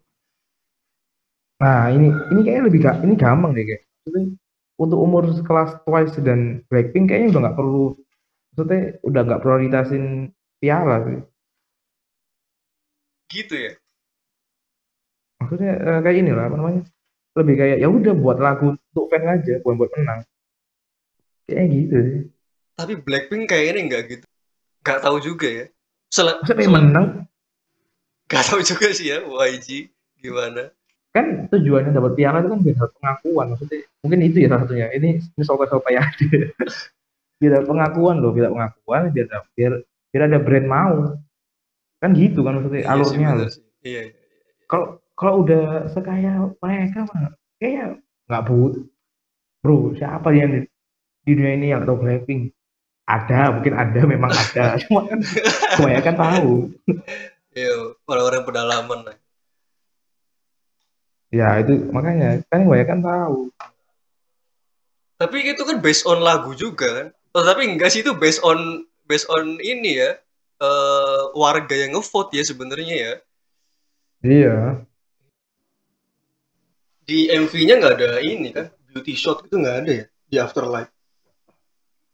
nah 1.60 1.92
ini 1.92 2.08
ini 2.32 2.40
kayaknya 2.46 2.64
lebih 2.72 2.80
ga, 2.80 2.92
ini 3.04 3.14
gampang 3.20 3.52
deh 3.52 3.66
kayak 3.68 3.84
Maksudnya, 4.08 4.26
untuk 4.80 5.00
umur 5.04 5.24
sekelas 5.36 5.84
Twice 5.84 6.16
dan 6.24 6.64
Blackpink 6.72 7.12
kayaknya 7.12 7.36
udah 7.36 7.42
nggak 7.44 7.58
perlu 7.60 7.86
maksudnya 8.56 8.82
udah 9.04 9.22
nggak 9.28 9.42
prioritasin 9.44 10.04
piala 10.64 10.96
sih 11.04 11.20
Gitu 13.30 13.56
ya. 13.56 13.72
maksudnya 15.38 15.72
eh, 15.76 16.00
kayak 16.04 16.18
ini 16.24 16.32
lah 16.32 16.48
apa 16.48 16.56
namanya 16.56 16.82
lebih 17.38 17.56
kayak 17.60 17.78
ya 17.84 17.88
udah 17.92 18.14
buat 18.16 18.38
lagu 18.40 18.74
untuk 18.74 19.06
fans 19.12 19.28
aja 19.28 19.54
bukan 19.62 19.76
buat 19.76 19.92
menang 20.00 20.20
kayaknya 21.46 21.66
gitu 21.76 21.98
sih 22.08 22.22
Tapi 22.80 22.94
Blackpink 22.96 23.52
kayaknya 23.52 23.82
nggak 23.92 24.04
gitu. 24.08 24.26
Nggak 24.82 25.00
tahu 25.02 25.18
juga 25.20 25.48
ya. 25.48 25.66
Sel 26.10 26.28
Maksudnya 26.40 26.66
sel- 26.66 26.74
menang 26.74 27.08
nggak 28.30 28.46
tahu 28.46 28.62
juga 28.62 28.88
sih 28.94 29.10
ya 29.10 29.26
YG 29.26 29.90
gimana. 30.18 30.70
kan 31.10 31.50
tujuannya 31.50 31.90
dapat 31.90 32.14
piala 32.14 32.38
itu 32.38 32.54
kan 32.54 32.60
biar 32.62 32.76
dapat 32.78 32.92
pengakuan 33.02 33.46
maksudnya 33.50 33.82
mungkin 34.06 34.20
itu 34.22 34.38
ya 34.46 34.48
salah 34.54 34.62
satunya 34.62 34.88
ini 34.94 35.10
ini 35.18 35.42
soto-soto 35.42 35.90
ya 35.90 36.06
biar 37.42 37.50
dapat 37.58 37.66
pengakuan 37.66 38.16
loh 38.22 38.30
biar 38.30 38.54
pengakuan 38.54 39.10
biar 39.10 39.26
biar 39.58 39.74
biar 40.14 40.22
ada 40.30 40.38
brand 40.38 40.68
mau 40.70 41.18
kan 41.98 42.14
gitu 42.14 42.46
kan 42.46 42.62
maksudnya 42.62 42.86
Iya 42.86 42.94
alurnya 42.94 43.30
sih. 43.50 43.64
Iya. 43.82 44.02
iya. 44.06 44.14
kalau 44.70 45.02
kalau 45.18 45.42
udah 45.42 45.90
sekaya 45.90 46.46
mereka 46.62 47.10
mah 47.10 47.34
kayaknya 47.58 47.86
nggak 48.30 48.44
butuh 48.46 48.84
bro 49.66 49.98
siapa 49.98 50.30
yang 50.32 50.50
di, 50.54 50.60
di 51.26 51.32
dunia 51.34 51.54
ini 51.58 51.68
yang 51.74 51.90
tahu 51.90 52.06
Blackpink 52.06 52.54
ada 53.10 53.50
mungkin 53.58 53.74
ada 53.74 54.02
memang 54.06 54.30
ada 54.30 54.66
cuma 54.86 55.10
kan 55.10 55.20
kebanyakan 55.76 56.16
tahu 56.16 56.54
Iya, 57.50 57.98
orang-orang 58.06 58.46
pedalaman 58.46 59.00
ya 61.34 61.62
itu 61.62 61.90
makanya 61.90 62.42
kan 62.50 62.66
kebanyakan 62.66 63.00
tahu 63.02 63.40
Tapi 65.20 65.52
itu 65.52 65.62
kan 65.68 65.84
based 65.84 66.08
on 66.08 66.24
lagu 66.24 66.56
juga 66.56 66.88
kan. 66.96 67.08
Oh, 67.36 67.44
tapi 67.44 67.68
enggak 67.68 67.92
sih 67.92 68.00
itu 68.08 68.16
based 68.16 68.40
on 68.40 68.88
based 69.04 69.28
on 69.28 69.60
ini 69.60 70.00
ya. 70.00 70.16
eh 70.60 71.22
warga 71.40 71.72
yang 71.72 71.96
ngevote 71.96 72.36
ya 72.36 72.44
sebenarnya 72.44 72.96
ya. 72.96 73.14
iya 74.24 74.56
Di 77.04 77.28
MV-nya 77.32 77.80
nggak 77.84 77.96
ada 78.00 78.12
ini 78.24 78.52
kan. 78.56 78.72
Beauty 78.88 79.16
shot 79.16 79.44
itu 79.44 79.56
nggak 79.60 79.78
ada 79.84 79.92
ya 79.92 80.06
di 80.32 80.36
Afterlife. 80.40 80.92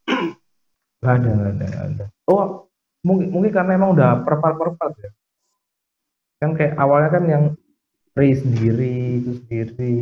nggak 1.05 1.17
ada 1.21 1.29
nggak 1.29 1.51
ada 1.53 1.67
ada 1.85 2.05
oh 2.33 2.65
mungkin 3.05 3.27
mungkin 3.29 3.51
karena 3.53 3.71
emang 3.77 3.93
udah 3.93 4.25
perpart 4.25 4.57
ya 4.97 5.09
kan 6.41 6.51
kayak 6.57 6.73
awalnya 6.81 7.09
kan 7.13 7.23
yang 7.29 7.43
Ray 8.17 8.33
sendiri 8.33 9.21
itu 9.21 9.31
sendiri 9.43 9.95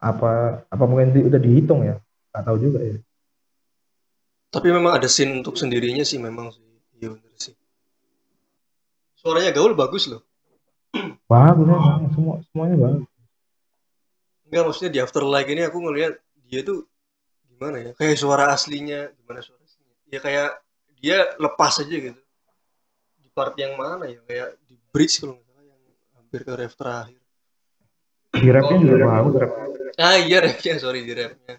apa 0.00 0.64
apa 0.72 0.84
mungkin 0.88 1.12
di- 1.12 1.26
udah 1.28 1.40
dihitung 1.40 1.84
ya 1.84 2.00
nggak 2.32 2.44
tahu 2.48 2.56
juga 2.56 2.80
ya 2.80 2.96
Tapi 4.50 4.66
memang 4.74 4.98
ada 4.98 5.06
scene 5.06 5.30
untuk 5.30 5.54
sendirinya 5.54 6.02
sih 6.02 6.18
memang 6.18 6.50
sih. 6.50 6.58
Iya 6.98 7.14
bener 7.14 7.34
sih. 7.38 7.54
Suaranya 9.14 9.54
gaul 9.54 9.78
bagus 9.78 10.10
loh. 10.10 10.26
bagus 11.30 11.70
emang 11.70 12.10
semua 12.10 12.34
semuanya 12.50 12.76
bagus 12.82 13.06
Enggak 14.50 14.62
maksudnya 14.66 14.90
di 14.90 14.98
Afterlife 14.98 15.46
ini 15.54 15.62
aku 15.62 15.78
ngelihat 15.78 16.18
dia 16.50 16.66
tuh 16.66 16.82
gimana 17.46 17.78
ya? 17.78 17.90
Kayak 17.94 18.18
suara 18.18 18.50
aslinya 18.50 19.14
gimana 19.14 19.38
suara? 19.38 19.59
Ya 20.10 20.18
kayak 20.18 20.50
dia 21.00 21.18
lepas 21.38 21.80
aja 21.80 21.90
gitu. 21.90 22.20
Di 23.22 23.28
part 23.32 23.54
yang 23.56 23.78
mana 23.78 24.10
ya? 24.10 24.20
Kayak 24.26 24.48
di 24.66 24.74
bridge 24.90 25.22
kalau 25.22 25.38
nggak 25.38 25.48
salah 25.54 25.64
yang 25.64 25.82
hampir 26.18 26.40
ke 26.44 26.52
ref 26.54 26.74
terakhir. 26.76 27.18
di 28.30 28.46
rapnya 28.46 28.78
juga 28.78 28.96
bagus 29.10 29.34
rap 29.42 29.52
Ah 29.98 30.16
iya 30.16 30.38
rapnya 30.40 30.74
sorry 30.78 31.02
di 31.02 31.12
rapnya. 31.14 31.58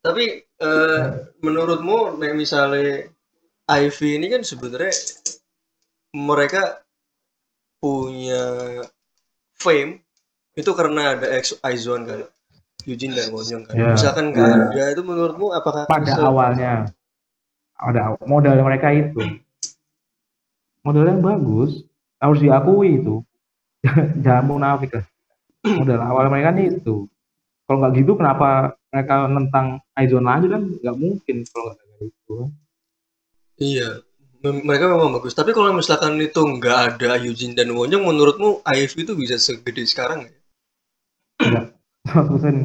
Tapi 0.00 0.24
eh, 0.44 1.04
menurutmu 1.44 2.16
kayak 2.16 2.36
misalnya 2.36 3.08
Ivy 3.68 4.18
ini 4.18 4.26
kan 4.32 4.42
sebenarnya 4.42 4.92
mereka 6.16 6.82
punya 7.80 8.44
fame 9.56 10.02
itu 10.58 10.70
karena 10.74 11.16
ada 11.16 11.26
ex 11.38 11.56
Aizon 11.62 12.04
kan, 12.04 12.20
Eugene 12.84 13.14
dan 13.16 13.30
Wonyong 13.30 13.62
kan. 13.70 13.74
Ya. 13.78 13.94
Misalkan 13.94 14.34
nggak 14.34 14.74
ada 14.74 14.84
itu 14.92 15.02
menurutmu 15.06 15.54
apakah 15.54 15.86
pada 15.86 16.12
awalnya 16.20 16.90
ada 17.80 18.14
modal 18.28 18.60
mereka 18.60 18.92
itu. 18.92 19.40
Modalnya 20.84 21.16
bagus 21.20 21.84
harus 22.20 22.38
diakui 22.40 23.00
itu. 23.00 23.24
Jangan 24.24 24.44
munafik 24.44 24.92
lah. 24.92 25.04
Modal 25.64 26.00
awal 26.00 26.28
mereka 26.28 26.52
nih 26.52 26.76
itu. 26.80 27.08
Kalau 27.64 27.78
nggak 27.80 27.94
gitu 28.02 28.12
kenapa 28.16 28.76
mereka 28.90 29.14
nentang 29.28 29.66
Aizon 29.96 30.28
aja 30.28 30.46
kan? 30.48 30.62
Nggak 30.80 30.96
mungkin 30.96 31.36
kalau 31.48 31.64
nggak 31.72 31.80
ada 31.80 31.96
itu. 32.04 32.36
Iya, 33.60 33.88
mereka 34.40 34.88
memang 34.88 35.20
bagus. 35.20 35.36
Tapi 35.36 35.52
kalau 35.52 35.76
misalkan 35.76 36.16
itu 36.16 36.40
nggak 36.40 36.78
ada 36.96 37.20
Eugene 37.20 37.52
dan 37.52 37.76
Wonyong, 37.76 38.08
menurutmu 38.08 38.64
Ivy 38.64 39.04
itu 39.04 39.12
bisa 39.12 39.36
segede 39.36 39.84
sekarang 39.84 40.24
nggak? 40.24 40.36
nggak. 41.44 41.66
Seratus 42.08 42.28
persen. 42.32 42.56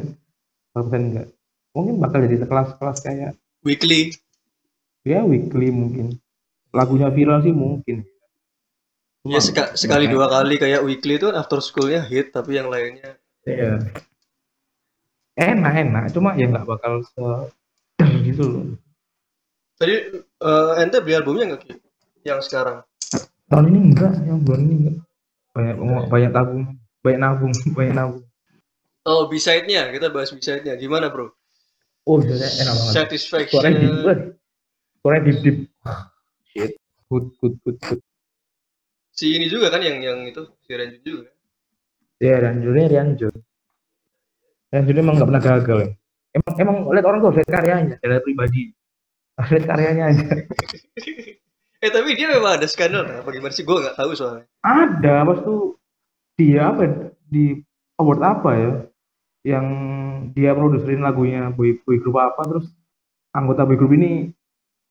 Persen 0.72 1.02
nggak. 1.12 1.28
Mungkin 1.76 1.94
bakal 2.00 2.24
jadi 2.24 2.48
kelas-kelas 2.48 2.98
kayak 3.04 3.32
Weekly, 3.60 4.16
ya 5.06 5.22
weekly 5.22 5.70
mungkin 5.70 6.18
lagunya 6.74 7.06
viral 7.08 7.38
sih 7.40 7.54
mungkin 7.54 8.02
ya 9.22 9.38
Cuma 9.38 9.42
seka- 9.42 9.74
sekali 9.74 10.06
dua 10.06 10.26
kali 10.26 10.58
kayak 10.58 10.82
weekly 10.82 11.18
itu 11.18 11.30
after 11.30 11.58
schoolnya 11.58 12.02
hit, 12.02 12.30
tapi 12.30 12.58
yang 12.58 12.66
lainnya 12.66 13.14
Iya. 13.46 13.78
Enak 15.38 15.72
enak, 15.76 16.04
cuma 16.10 16.34
ya 16.34 16.50
nggak 16.50 16.66
bakal 16.66 17.04
se 17.06 17.22
gitu 18.26 18.42
loh. 18.42 18.64
Tadi 19.76 19.94
eh, 20.24 20.72
ente 20.82 20.98
beli 21.04 21.14
albumnya 21.14 21.54
nggak? 21.54 21.62
Yang 22.26 22.50
sekarang? 22.50 22.82
Tahun 23.46 23.66
ini 23.70 23.78
enggak, 23.92 24.12
yang 24.26 24.42
bulan 24.42 24.60
ini 24.66 24.74
enggak. 24.80 24.96
Banyak 25.54 25.76
banyak 26.10 26.30
tabung, 26.34 26.62
banyak 27.04 27.20
nabung, 27.22 27.52
banyak 27.76 27.94
nabung. 27.94 28.24
Oh, 29.06 29.30
B-side-nya, 29.30 29.94
kita 29.94 30.10
bahas 30.10 30.34
B-side-nya. 30.34 30.74
Gimana, 30.74 31.14
Bro? 31.14 31.30
Oh, 32.10 32.18
enak 32.18 32.50
banget. 32.50 32.90
Satisfaction. 32.90 33.62
Suaranya 35.06 35.30
deep, 35.30 35.38
deep. 35.46 35.58
Shit, 36.50 36.82
good 37.06 37.30
good 37.38 37.54
good 37.62 37.78
good. 37.78 38.02
Si 39.14 39.38
ini 39.38 39.46
juga 39.46 39.70
kan 39.70 39.78
yang 39.78 40.02
yang 40.02 40.26
itu, 40.26 40.42
si 40.66 40.74
Renjun 40.74 40.98
juga. 41.06 41.30
Ya, 42.18 42.42
dan 42.42 42.58
jurnya 42.58 42.90
Rian 42.90 43.14
Jun. 43.14 43.30
Dan 44.66 44.82
jadi 44.82 45.06
emang 45.06 45.14
nggak 45.14 45.30
pernah 45.30 45.44
gagal. 45.46 45.78
ya. 45.78 45.90
Emang 46.34 46.52
emang 46.58 46.76
lihat 46.90 47.06
orang 47.06 47.22
tuh 47.22 47.38
lihat 47.38 47.50
karyanya, 47.54 47.96
lihat 48.02 48.22
pribadi. 48.26 48.74
Lihat 49.38 49.64
karyanya 49.70 50.04
aja. 50.10 50.26
eh 51.86 51.90
tapi 51.94 52.10
dia 52.18 52.26
memang 52.26 52.58
ada 52.58 52.66
skandal 52.66 53.06
nah, 53.06 53.22
apa 53.22 53.30
gimana 53.30 53.54
sih 53.54 53.62
gue 53.62 53.78
nggak 53.78 53.94
tahu 53.94 54.10
soalnya 54.10 54.50
Ada, 54.66 55.22
pas 55.22 55.38
tuh 55.46 55.78
dia 56.34 56.74
apa 56.74 56.82
ya, 56.82 56.92
di 57.30 57.62
award 58.02 58.20
apa 58.26 58.50
ya? 58.58 58.70
Yang 59.54 59.66
dia 60.34 60.50
produserin 60.50 61.06
lagunya 61.06 61.54
boy, 61.54 61.78
boy 61.86 61.94
group 62.02 62.18
apa 62.18 62.42
terus 62.42 62.74
anggota 63.30 63.62
boy 63.62 63.78
group 63.78 63.94
ini 63.94 64.34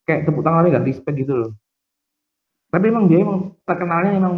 kayak 0.05 0.29
tepuk 0.29 0.45
tangannya 0.45 0.69
nggak 0.73 0.87
respect 0.87 1.17
gitu 1.17 1.33
loh. 1.35 1.51
Tapi 2.69 2.85
emang 2.89 3.05
dia 3.09 3.21
emang 3.25 3.57
terkenalnya 3.65 4.11
emang 4.17 4.35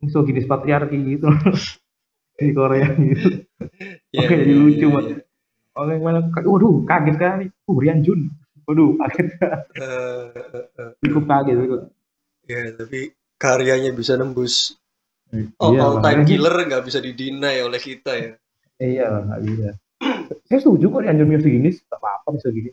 misoginis 0.00 0.46
patriarki 0.46 1.18
gitu 1.18 1.28
loh. 1.30 1.38
di 2.38 2.54
Korea 2.54 2.88
gitu. 2.94 3.42
Iya, 4.14 4.26
Oke, 4.30 4.34
jadi 4.38 4.52
iya, 4.54 4.62
lucu 4.62 4.78
iya, 4.78 4.94
banget. 4.94 5.10
iya. 5.10 5.24
Oke, 5.78 5.92
gimana? 5.98 6.18
Waduh, 6.46 6.74
kaget 6.86 7.16
kali. 7.18 7.46
Uh, 7.66 7.76
Rian 7.82 7.98
Jun. 8.06 8.20
Waduh, 8.70 8.94
kaget. 8.94 9.26
Eh, 9.78 10.24
eh, 10.38 10.64
eh, 10.78 10.90
Cukup 11.02 11.24
kaget. 11.26 11.56
Cukup. 11.58 11.82
ya 12.48 12.72
tapi 12.72 13.12
karyanya 13.36 13.92
bisa 13.92 14.16
nembus 14.16 14.72
oh, 15.60 15.68
Iya, 15.68 15.84
all 15.84 16.00
time 16.00 16.24
killer 16.24 16.56
nggak 16.64 16.80
bisa 16.80 16.96
didinai 16.96 17.60
oleh 17.60 17.76
kita 17.76 18.12
ya 18.16 18.32
Iya, 18.80 19.20
nggak 19.26 19.40
bisa. 19.44 19.68
Saya 20.48 20.64
setuju 20.64 20.88
kok 20.88 21.04
Rian 21.04 21.20
Jun 21.20 21.28
misoginis. 21.28 21.84
Gak 21.92 22.00
apa-apa 22.00 22.40
misoginis. 22.40 22.72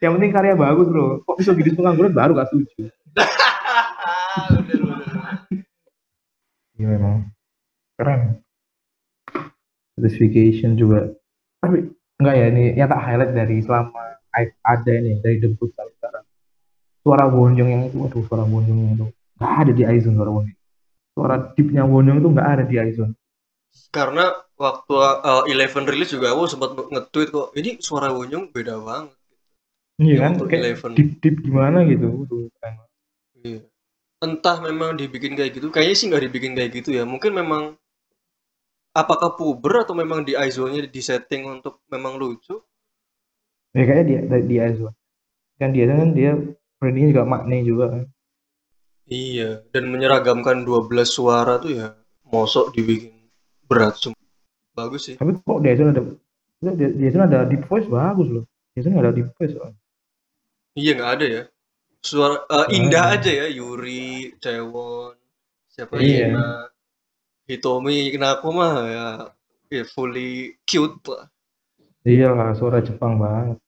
Yang 0.00 0.12
penting 0.16 0.32
karya 0.36 0.52
bagus, 0.52 0.88
bro. 0.92 1.24
Kok 1.24 1.36
misoginis 1.40 1.72
pengangguran 1.72 2.12
baru 2.12 2.36
gak 2.36 2.52
setuju. 2.52 2.92
Iya, 6.76 6.86
memang. 6.96 7.32
Keren. 7.96 8.44
Certification 9.96 10.76
juga. 10.76 11.12
Tapi, 11.60 11.92
enggak 12.20 12.34
ya, 12.36 12.46
ini 12.52 12.64
yang 12.76 12.88
tak 12.88 13.00
highlight 13.04 13.32
dari 13.36 13.60
selama 13.60 14.16
ada 14.64 14.92
ini, 14.92 15.20
dari 15.24 15.40
debut 15.40 15.68
sampai 15.76 15.92
sekarang. 16.00 16.24
Suara 17.00 17.28
Wonjong 17.28 17.68
yang 17.68 17.82
itu, 17.88 18.00
aduh 18.04 18.24
suara 18.28 18.44
Wonjong 18.44 18.76
yang 18.76 18.92
itu. 18.96 19.06
Gak 19.40 19.52
ada 19.64 19.72
di 19.72 19.84
Aizon 19.88 20.16
suara 20.16 20.32
Wonjong. 20.32 20.60
Suara 21.16 21.36
deepnya 21.56 21.84
Wonjong 21.84 22.20
itu 22.20 22.28
gak 22.32 22.48
ada 22.48 22.64
di 22.64 22.76
Aizon. 22.76 23.12
Karena 23.90 24.34
waktu 24.58 24.94
uh, 24.98 25.44
Eleven 25.50 25.86
rilis 25.86 26.10
juga 26.14 26.34
aku 26.34 26.46
sempat 26.46 26.74
nge-tweet 26.74 27.28
kok 27.30 27.48
ini 27.58 27.78
suara 27.78 28.10
Wonyong 28.14 28.50
beda 28.54 28.78
banget 28.82 29.14
Iya 30.00 30.16
Ya, 30.16 30.20
kan, 30.24 30.32
kayak 30.48 30.62
Eleven. 30.64 30.90
deep 30.96 31.10
deep 31.20 31.36
gimana 31.44 31.84
gitu. 31.84 32.24
Aduh, 32.24 32.48
keren. 32.56 32.74
Iya. 33.44 33.60
Entah 34.24 34.56
memang 34.64 34.96
dibikin 34.96 35.36
kayak 35.36 35.60
gitu, 35.60 35.68
kayaknya 35.68 35.96
sih 35.96 36.06
nggak 36.08 36.24
dibikin 36.24 36.52
kayak 36.56 36.72
gitu 36.72 36.96
ya. 36.96 37.04
Mungkin 37.04 37.36
memang 37.36 37.76
apakah 38.96 39.36
puber 39.36 39.84
atau 39.84 39.92
memang 39.92 40.24
di 40.24 40.32
ISO-nya 40.32 40.88
di 40.88 41.02
setting 41.04 41.60
untuk 41.60 41.84
memang 41.92 42.16
lucu? 42.16 42.56
Ya 43.76 43.84
kayaknya 43.84 44.04
dia 44.08 44.20
di, 44.24 44.38
di 44.48 44.56
Aizon. 44.56 44.92
Kan 45.60 45.76
dia 45.76 45.84
kan 45.84 46.16
dia 46.16 46.32
brandingnya 46.80 47.08
juga 47.12 47.24
makne 47.28 47.56
juga 47.60 47.84
kan. 47.92 48.04
Iya, 49.10 49.68
dan 49.68 49.92
menyeragamkan 49.92 50.64
12 50.64 50.88
suara 51.04 51.60
tuh 51.60 51.76
ya 51.76 51.86
mosok 52.24 52.72
dibikin 52.72 53.19
berat 53.70 53.94
semua. 53.96 54.18
Bagus 54.74 55.06
sih. 55.06 55.14
Tapi 55.14 55.38
kok 55.38 55.62
Aizon 55.62 55.94
ada 55.94 56.02
Aizon 56.98 57.22
ada 57.22 57.38
deep 57.46 57.62
voice 57.70 57.86
bagus 57.86 58.28
loh. 58.28 58.44
Aizon 58.74 58.90
nggak 58.98 59.04
ada 59.06 59.14
deep 59.14 59.30
voice. 59.38 59.54
soalnya. 59.54 59.78
Iya 60.74 60.92
nggak 60.98 61.12
ada 61.14 61.26
ya. 61.26 61.42
Suara 62.00 62.36
Nggak 62.48 62.66
indah 62.74 63.04
ada. 63.06 63.16
aja 63.20 63.30
ya 63.44 63.46
Yuri, 63.52 64.32
Cewon, 64.40 65.14
siapa 65.68 66.00
Iya. 66.00 66.32
Yuna, 66.32 66.48
Hitomi, 67.44 68.16
Nako 68.16 68.48
mah 68.56 68.74
ya, 68.88 69.06
ya 69.68 69.84
fully 69.84 70.56
cute 70.64 70.96
lah. 71.06 71.28
Iya 72.00 72.32
lah, 72.32 72.56
suara 72.56 72.80
Jepang 72.80 73.20
banget. 73.20 73.60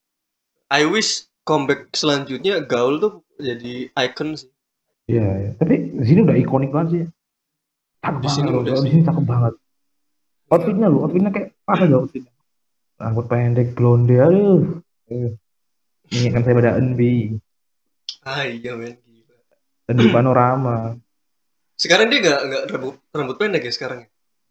I 0.73 0.89
wish 0.89 1.29
comeback 1.45 1.93
selanjutnya 1.93 2.65
Gaul 2.65 2.97
tuh 2.97 3.21
jadi 3.37 3.93
icon 3.93 4.33
sih. 4.33 4.49
Iya, 5.13 5.29
iya. 5.45 5.51
Tapi 5.61 5.93
di 5.93 6.05
sini 6.09 6.25
udah 6.25 6.37
ikonik 6.41 6.73
banget 6.73 6.89
sih. 6.89 7.03
Cakep 8.01 8.21
Di 8.25 8.29
sini 8.33 8.49
loh. 8.49 8.65
udah 8.65 8.73
Di 8.81 8.89
sini 8.89 9.03
cakep 9.05 9.25
banget. 9.29 9.55
Outfitnya 10.53 10.87
loh, 10.87 11.09
outfitnya 11.09 11.33
kayak 11.33 11.57
pas 11.65 11.81
aja 11.81 11.97
outfitnya. 11.97 12.29
Rambut 13.01 13.27
pendek, 13.27 13.73
blonde, 13.73 14.15
aduh. 14.15 14.61
Eh, 15.09 15.33
Mengingatkan 16.13 16.43
saya 16.45 16.55
pada 16.55 16.73
Envy. 16.77 17.41
Ah 18.23 18.45
iya 18.45 18.77
men 18.77 19.01
gila. 19.01 19.37
Envy 19.89 20.09
Panorama. 20.13 20.77
Sekarang 21.75 22.13
dia 22.13 22.21
nggak 22.21 22.41
nggak 22.47 22.63
rambut 22.69 22.95
rambut 23.11 23.37
pendek 23.41 23.65
ya 23.65 23.73
sekarang 23.73 24.05
ya. 24.05 24.09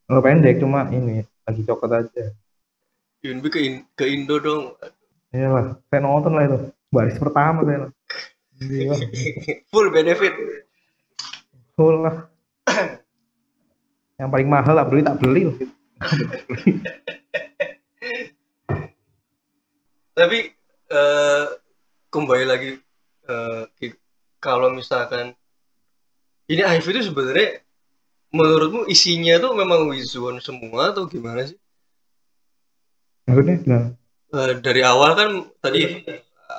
Rambut 0.10 0.24
pendek, 0.26 0.58
cuma 0.58 0.90
ini, 0.90 1.22
lagi 1.46 1.62
coklat 1.64 2.04
aja. 2.04 2.34
Yunbi 3.22 3.48
ke 3.48 3.60
In- 3.62 3.86
ke 3.94 4.10
Indo 4.10 4.42
dong. 4.42 4.74
Iya 5.30 5.48
lah, 5.48 5.66
saya 5.88 6.02
nonton 6.02 6.34
lah 6.34 6.44
itu. 6.50 6.58
Baris 6.90 7.16
pertama 7.16 7.62
saya. 7.64 7.88
Iya, 8.60 8.94
Full 9.72 9.88
benefit. 9.94 10.34
full 11.72 12.04
lah. 12.04 12.28
Yang 14.20 14.30
paling 14.30 14.50
mahal 14.50 14.76
lah, 14.76 14.86
beli 14.86 15.02
tak 15.02 15.18
beli 15.18 15.42
loh. 15.50 15.56
Tapi 20.12 20.38
eh 20.92 21.46
kembali 22.12 22.46
lagi 22.46 22.70
Ki- 23.80 24.00
kalau 24.42 24.74
misalkan 24.74 25.32
ini 26.52 26.62
IV 26.66 26.84
itu 26.92 27.02
sebenarnya 27.08 27.64
menurutmu 28.36 28.90
isinya 28.92 29.40
tuh 29.40 29.56
memang 29.56 29.88
Wizone 29.88 30.44
semua 30.44 30.92
atau 30.92 31.08
gimana 31.08 31.48
sih? 31.48 31.56
Maksudnya? 33.30 33.96
Eh, 34.32 34.54
dari 34.60 34.82
awal 34.84 35.12
kan 35.16 35.30
tadi 35.64 36.04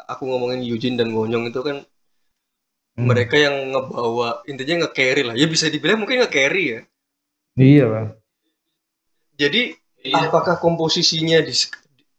aku 0.09 0.23
ngomongin 0.25 0.65
Eugene 0.65 0.97
dan 0.97 1.13
Wonyong 1.13 1.51
itu 1.51 1.61
kan 1.61 1.79
Hmm. 2.93 3.09
mereka 3.09 3.41
yang 3.41 3.73
ngebawa 3.73 4.45
intinya 4.45 4.85
nge-carry 4.85 5.25
lah. 5.25 5.33
Ya 5.33 5.49
bisa 5.49 5.73
dibilang 5.73 6.05
mungkin 6.05 6.21
nge-carry 6.21 6.77
ya. 6.77 6.81
Iya 7.57 7.85
lah. 7.89 8.07
Jadi 9.43 9.75
apakah 10.15 10.63
komposisinya 10.63 11.43
di 11.43 11.51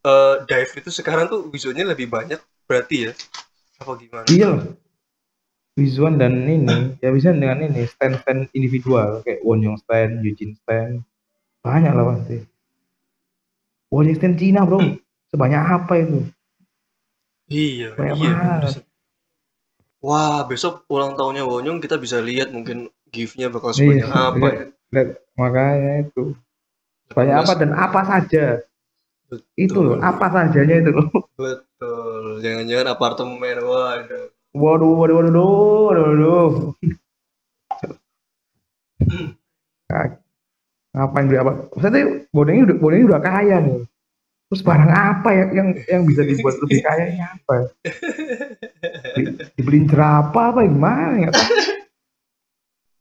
eh, 0.04 0.36
dive 0.44 0.74
itu 0.84 0.90
sekarang 0.92 1.32
tuh 1.32 1.48
Wizone-nya 1.48 1.88
lebih 1.96 2.12
banyak 2.12 2.40
berarti 2.68 3.08
ya? 3.08 3.12
Apa 3.80 3.96
gimana? 3.96 4.28
Iya. 4.28 4.52
Wizuan 5.74 6.22
dan 6.22 6.46
ini, 6.46 7.02
ya 7.02 7.10
bisa 7.10 7.34
dengan 7.34 7.66
ini 7.66 7.90
stand-stand 7.90 8.54
individual 8.54 9.26
kayak 9.26 9.42
Wonyong 9.42 9.82
stand, 9.82 10.22
Eugene 10.22 10.54
stand, 10.54 11.02
banyak 11.66 11.90
lah 11.90 12.14
pasti. 12.14 12.46
Wonyong 13.90 14.18
stand 14.22 14.38
Cina 14.38 14.70
bro, 14.70 14.86
sebanyak 15.34 15.62
apa 15.66 15.94
itu? 15.98 16.30
Iya, 17.50 17.98
Banyak 17.98 18.16
iya. 18.22 18.32
banget. 18.38 18.86
Wah, 20.06 20.46
besok 20.46 20.86
ulang 20.94 21.18
tahunnya 21.18 21.42
Wonyong 21.42 21.82
kita 21.82 21.98
bisa 21.98 22.22
lihat 22.22 22.54
mungkin 22.54 22.94
gift-nya 23.10 23.50
bakal 23.50 23.74
sebanyak 23.74 24.14
Iya, 24.14 24.30
apa 24.30 24.46
iya. 24.46 24.54
ya. 24.54 24.66
Lihat, 24.94 25.10
makanya 25.34 25.94
itu 26.06 26.38
sebanyak 27.14 27.36
apa 27.46 27.54
dan 27.56 27.72
apa 27.78 28.02
saja 28.04 28.46
Betul. 29.30 29.46
itu 29.56 29.80
loh, 29.80 29.98
apa 30.02 30.26
sajanya 30.34 30.76
itu 30.82 30.92
loh. 30.94 31.08
Betul. 31.42 32.42
Jangan-jangan 32.42 32.88
apartemen. 32.90 33.58
Waduh. 33.62 34.26
Waduh, 34.54 34.94
waduh, 34.98 35.16
waduh, 35.18 35.34
waduh, 35.34 36.06
waduh, 36.10 36.52
Ngapain 40.94 41.26
beli 41.26 41.42
apa? 41.42 41.52
Maksudnya 41.74 42.04
boneknya 42.30 42.64
udah 42.70 42.78
boneknya 42.78 43.06
udah 43.10 43.22
kaya 43.26 43.58
nih. 43.66 43.78
Terus 44.54 44.62
barang 44.62 44.92
apa 44.94 45.30
ya 45.34 45.46
yang 45.50 45.70
yang 45.90 46.02
bisa 46.06 46.22
dibuat 46.22 46.62
lebih 46.62 46.80
kaya 46.86 47.04
ini 47.10 47.22
apa? 47.26 47.56
Di, 49.18 49.22
dibeliin 49.58 49.90
jerapah 49.90 50.54
apa 50.54 50.62
gimana 50.70 51.16
ya? 51.18 51.32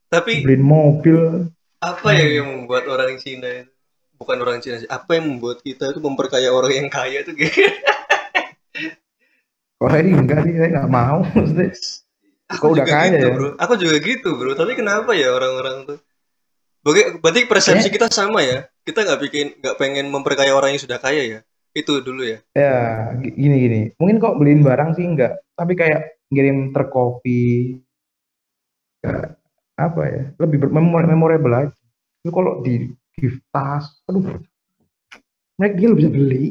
Tapi 0.08 0.40
Dibeliin 0.40 0.64
mobil. 0.64 1.20
apa 1.82 2.14
ya 2.14 2.40
yang 2.40 2.48
membuat 2.48 2.86
orang 2.88 3.18
Cina 3.18 3.48
itu? 3.48 3.71
Bukan 4.22 4.38
orang 4.38 4.62
Cina 4.62 4.78
sih. 4.78 4.86
Apa 4.86 5.18
yang 5.18 5.26
membuat 5.34 5.66
kita 5.66 5.90
itu 5.90 5.98
memperkaya 5.98 6.54
orang 6.54 6.70
yang 6.70 6.86
kaya 6.86 7.26
itu 7.26 7.34
kayak 7.34 7.74
Kalau 9.82 9.98
ini 9.98 10.14
enggak 10.14 10.46
sih, 10.46 10.54
saya 10.54 10.70
nggak 10.78 10.90
mau. 10.94 11.26
Maksudnya, 11.26 11.74
Kok 12.52 12.70
udah 12.70 12.86
kaya 12.86 13.10
gitu, 13.10 13.26
ya? 13.26 13.34
Bro. 13.34 13.48
Aku 13.58 13.74
juga 13.74 13.96
gitu, 13.98 14.28
Bro. 14.38 14.54
Tapi 14.54 14.78
kenapa 14.78 15.10
ya 15.18 15.34
orang-orang 15.34 15.90
tuh? 15.90 15.98
Berarti 17.18 17.50
persepsi 17.50 17.90
Eh. 17.90 17.94
kita 17.94 18.06
sama 18.06 18.46
ya. 18.46 18.70
Kita 18.86 19.02
nggak 19.02 19.20
bikin 19.26 19.46
nggak 19.58 19.76
pengen 19.82 20.06
memperkaya 20.14 20.54
orang 20.54 20.74
yang 20.74 20.82
sudah 20.82 21.02
kaya 21.02 21.22
ya. 21.26 21.38
Itu 21.72 21.98
dulu 21.98 22.22
ya. 22.22 22.38
ya 22.52 22.76
gi- 23.18 23.34
gini 23.34 23.56
gini. 23.58 23.80
Mungkin 23.98 24.20
kok 24.20 24.36
beliin 24.38 24.62
barang 24.62 24.94
sih 24.94 25.08
enggak, 25.08 25.40
tapi 25.56 25.72
kayak 25.72 26.20
ngirim 26.28 26.70
truk 26.70 26.92
kopi, 26.92 27.80
kayak 29.00 29.40
apa 29.74 30.02
ya? 30.04 30.22
Lebih 30.36 30.68
memorable 30.68 31.54
aja. 31.56 31.72
Itu 32.22 32.30
kalau 32.30 32.60
di 32.60 32.92
gift 33.12 33.40
tas, 33.48 33.84
aduh, 34.08 34.40
mereka 35.56 35.74
dia 35.76 35.88
bisa 35.92 36.08
beli. 36.08 36.44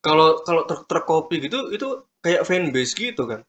Kalau 0.00 0.38
kalau 0.46 0.62
truk-truk 0.64 1.04
kopi 1.04 1.42
gitu 1.42 1.72
itu 1.72 1.88
kayak 2.22 2.46
fanbase 2.46 2.94
gitu 2.94 3.26
kan. 3.26 3.40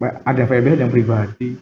Ada 0.00 0.44
fanbase 0.44 0.80
yang 0.80 0.92
pribadi. 0.92 1.56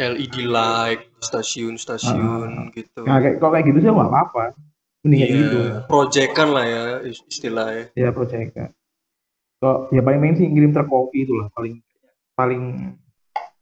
LED 0.00 0.48
light 0.48 1.12
stasiun-stasiun 1.20 2.72
gitu. 2.72 3.04
Nah, 3.04 3.20
kayak, 3.20 3.36
kalau 3.36 3.52
kayak 3.52 3.66
gitu 3.68 3.78
sih 3.84 3.90
nggak 3.92 4.08
apa-apa. 4.08 4.56
Mending 5.04 5.18
kayak 5.20 5.28
Iya, 5.28 5.40
gitu. 5.44 5.60
proyekan 5.88 6.48
lah 6.56 6.64
ya 6.64 6.82
is- 7.04 7.24
istilahnya. 7.28 7.84
Ya 7.92 8.08
proyekan. 8.08 8.72
Kalau 9.60 9.92
ya 9.92 10.00
paling 10.00 10.20
main 10.24 10.36
sih 10.40 10.48
ngirim 10.48 10.72
terkopi 10.72 11.28
itu 11.28 11.36
lah 11.36 11.52
paling 11.52 11.84
paling 12.32 12.62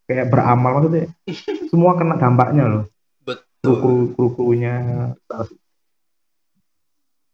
kayak 0.06 0.30
beramal 0.30 0.78
maksudnya. 0.78 1.10
Semua 1.74 1.98
kena 1.98 2.14
dampaknya 2.14 2.64
loh. 2.70 2.84
Kru 3.62 4.14
kru 4.14 4.28
krunya. 4.34 4.74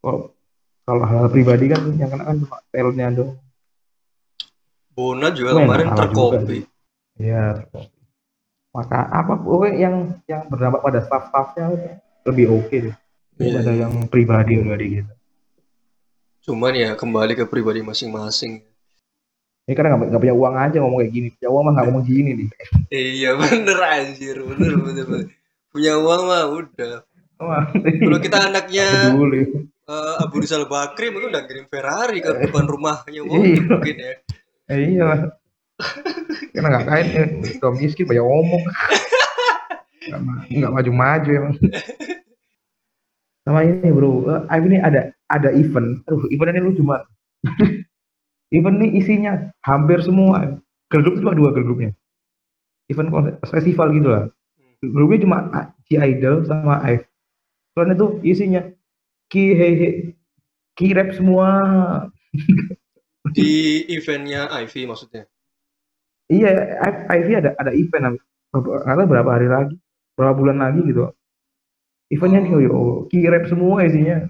Kalau 0.04 0.34
kalau 0.84 1.04
hal 1.08 1.32
pribadi 1.32 1.72
kan 1.72 1.80
yang 1.96 2.12
kena 2.12 2.24
kan 2.28 2.36
cuma 2.44 2.58
telnya 2.68 3.08
doang. 3.12 3.40
Bona 4.94 5.28
juga 5.34 5.58
Wah, 5.58 5.66
kemarin 5.66 5.88
terkopi. 5.96 6.58
Iya. 7.18 7.66
Maka 8.74 8.98
apa 9.10 9.38
pokoknya 9.38 9.74
yang 9.80 9.96
yang 10.26 10.42
berdampak 10.46 10.82
pada 10.82 11.00
staff-staffnya 11.02 11.66
lebih 12.26 12.46
oke 12.52 12.74
deh. 12.74 12.94
Iya, 13.40 13.58
Daripada 13.58 13.72
iya. 13.72 13.80
yang 13.86 13.92
pribadi 14.06 14.54
pribadi 14.60 14.86
gitu. 15.02 15.12
Cuman 16.44 16.72
ya 16.76 16.90
kembali 16.94 17.32
ke 17.34 17.44
pribadi 17.48 17.80
masing-masing. 17.80 18.60
Ini 19.64 19.72
karena 19.72 19.96
nggak 19.96 20.12
nggak 20.12 20.22
punya 20.22 20.36
uang 20.36 20.54
aja 20.60 20.76
ngomong 20.84 21.00
kayak 21.00 21.12
gini. 21.16 21.28
Punya 21.32 21.48
uang 21.48 21.62
mah 21.64 21.72
nggak 21.72 21.86
ngomong 21.88 22.04
gini 22.04 22.30
nih. 22.36 22.48
Iya 22.92 23.30
bener 23.40 23.78
anjir, 23.80 24.36
bener 24.44 24.72
bener. 24.76 25.04
bener. 25.08 25.43
Punya 25.74 25.98
uang 25.98 26.22
mah 26.24 26.44
udah. 26.54 26.94
Wah, 27.42 27.66
Kalau 27.74 28.18
kita 28.22 28.38
anaknya 28.46 29.10
eh, 29.84 30.14
Abu 30.22 30.38
Rizal 30.38 30.70
Bakri 30.70 31.10
mungkin 31.10 31.34
udah 31.34 31.44
kirim 31.44 31.66
Ferrari 31.66 32.22
ke 32.22 32.30
depan 32.46 32.64
rumahnya 32.64 33.26
Wah, 33.26 33.42
Iya. 33.42 33.58
mungkin 33.66 33.96
ya. 33.98 34.12
Eh, 34.70 34.78
iya 34.94 35.02
lah. 35.04 35.20
Karena 36.54 36.68
nggak 36.70 36.86
kain, 36.86 37.06
eh, 37.10 37.26
kalau 37.58 37.74
miskin 37.74 38.06
banyak 38.06 38.22
omong. 38.22 38.62
Nggak 40.06 40.20
ma- 40.22 40.46
nggak 40.46 40.72
maju-maju 40.72 41.30
emang. 41.34 41.54
Sama 43.44 43.60
ini 43.60 43.88
bro, 43.92 44.24
eh, 44.30 44.40
Aib 44.54 44.64
ini 44.70 44.78
ada 44.78 45.12
ada 45.28 45.50
event. 45.52 46.00
Aduh, 46.06 46.30
event 46.30 46.54
ini 46.54 46.60
lucu 46.62 46.82
banget. 46.86 47.04
event 48.56 48.76
ini 48.78 48.88
isinya 49.02 49.32
hampir 49.60 50.00
semua. 50.00 50.54
Group 50.88 51.18
cuma 51.18 51.34
dua 51.34 51.50
girl 51.50 51.66
groupnya. 51.66 51.90
Event 52.86 53.10
festival 53.50 53.90
gitu 53.92 54.08
lah. 54.08 54.24
Grupnya 54.92 55.22
cuma 55.24 55.38
G 55.86 55.96
Idol 55.96 56.44
sama 56.44 56.82
Aib. 56.84 57.06
Soalnya 57.72 57.94
itu 57.96 58.08
isinya 58.26 58.62
ki 59.32 59.44
hehe 59.54 59.88
ki 60.76 60.86
rap 60.92 61.14
semua. 61.14 61.48
Di 63.32 63.82
eventnya 63.88 64.50
Ivy 64.52 64.84
maksudnya. 64.84 65.24
Iya, 66.28 66.50
Ivy 67.08 67.32
ada 67.40 67.50
ada 67.56 67.72
event 67.72 68.20
nggak 68.52 68.84
tahu 68.84 69.06
berapa 69.10 69.30
hari 69.30 69.48
lagi, 69.50 69.74
berapa 70.14 70.34
bulan 70.36 70.62
lagi 70.62 70.80
gitu. 70.86 71.10
Eventnya 72.12 72.44
nih, 72.44 72.52
oh, 72.52 72.60
yo, 72.60 72.78
kirep 73.10 73.48
semua 73.48 73.82
isinya. 73.82 74.28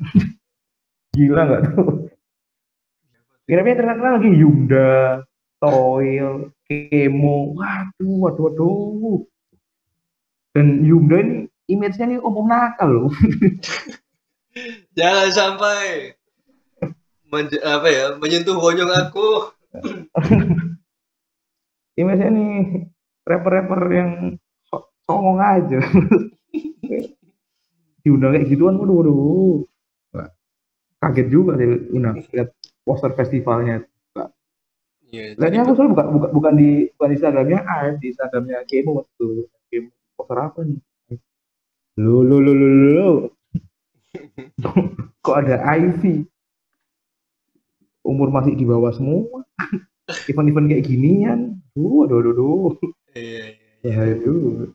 Gila 1.19 1.43
nggak 1.45 1.62
tuh? 1.75 2.09
Kirepnya 3.45 3.77
terkenal 3.77 4.17
lagi 4.17 4.31
Yunda, 4.33 5.21
Toil, 5.61 6.49
Kemo, 6.64 7.53
waduh, 7.61 8.17
waduh, 8.25 8.45
waduh. 8.49 9.21
Dan 10.55 10.87
Yunda 10.87 11.19
ini 11.19 11.51
image-nya 11.67 12.14
nih 12.14 12.21
umum 12.23 12.47
nakal 12.47 12.87
loh. 12.87 13.11
Jangan 14.99 15.29
sampai 15.35 16.14
menje- 17.27 17.59
apa 17.59 17.88
ya 17.90 18.14
menyentuh 18.14 18.55
bonyong 18.55 18.93
aku. 18.95 19.51
Image-nya 22.01 22.31
nih 22.31 22.55
rapper-rapper 23.27 23.83
yang 23.90 24.11
so- 24.71 24.95
songong 25.11 25.43
aja. 25.43 25.83
Diundang 28.07 28.38
kayak 28.38 28.47
gituan, 28.47 28.79
waduh, 28.79 28.95
waduh. 29.01 29.59
Kaget 31.03 31.27
juga 31.29 31.59
sih 31.59 31.67
undang 31.93 32.23
lihat 32.31 32.55
poster 32.87 33.11
festivalnya. 33.12 33.83
Iya, 35.14 35.38
Lihatnya 35.38 35.62
aku 35.62 35.79
soalnya 35.79 35.93
bukan, 35.95 36.07
bukan, 36.11 36.31
bukan 36.35 36.53
di 36.59 36.71
bukan 36.97 37.09
di 37.12 37.14
Instagramnya 37.14 37.59
AF, 37.62 37.95
di 38.03 38.07
Instagramnya 38.11 38.59
Kemo 38.67 39.05
waktu 39.05 39.29
Poster 40.14 40.38
apa 40.38 40.61
nih? 40.62 40.79
Lo 41.98 42.22
lo 42.22 42.38
lo 42.42 42.53
lo 42.55 42.66
lo. 42.68 42.88
lo. 42.90 43.11
Kok 45.22 45.37
ada 45.37 45.62
Ivy? 45.74 46.27
Umur 48.05 48.29
masih 48.31 48.55
di 48.55 48.66
bawah 48.66 48.92
semua. 48.92 49.42
Event-event 50.29 50.68
kayak 50.68 50.85
ginian. 50.85 51.40
Duh, 51.72 52.05
aduh, 52.05 52.20
aduh, 52.20 52.33
aduh. 52.37 52.72
iya, 53.16 53.57
iya. 53.57 53.72
Ya, 53.83 53.94
aduh. 54.14 54.70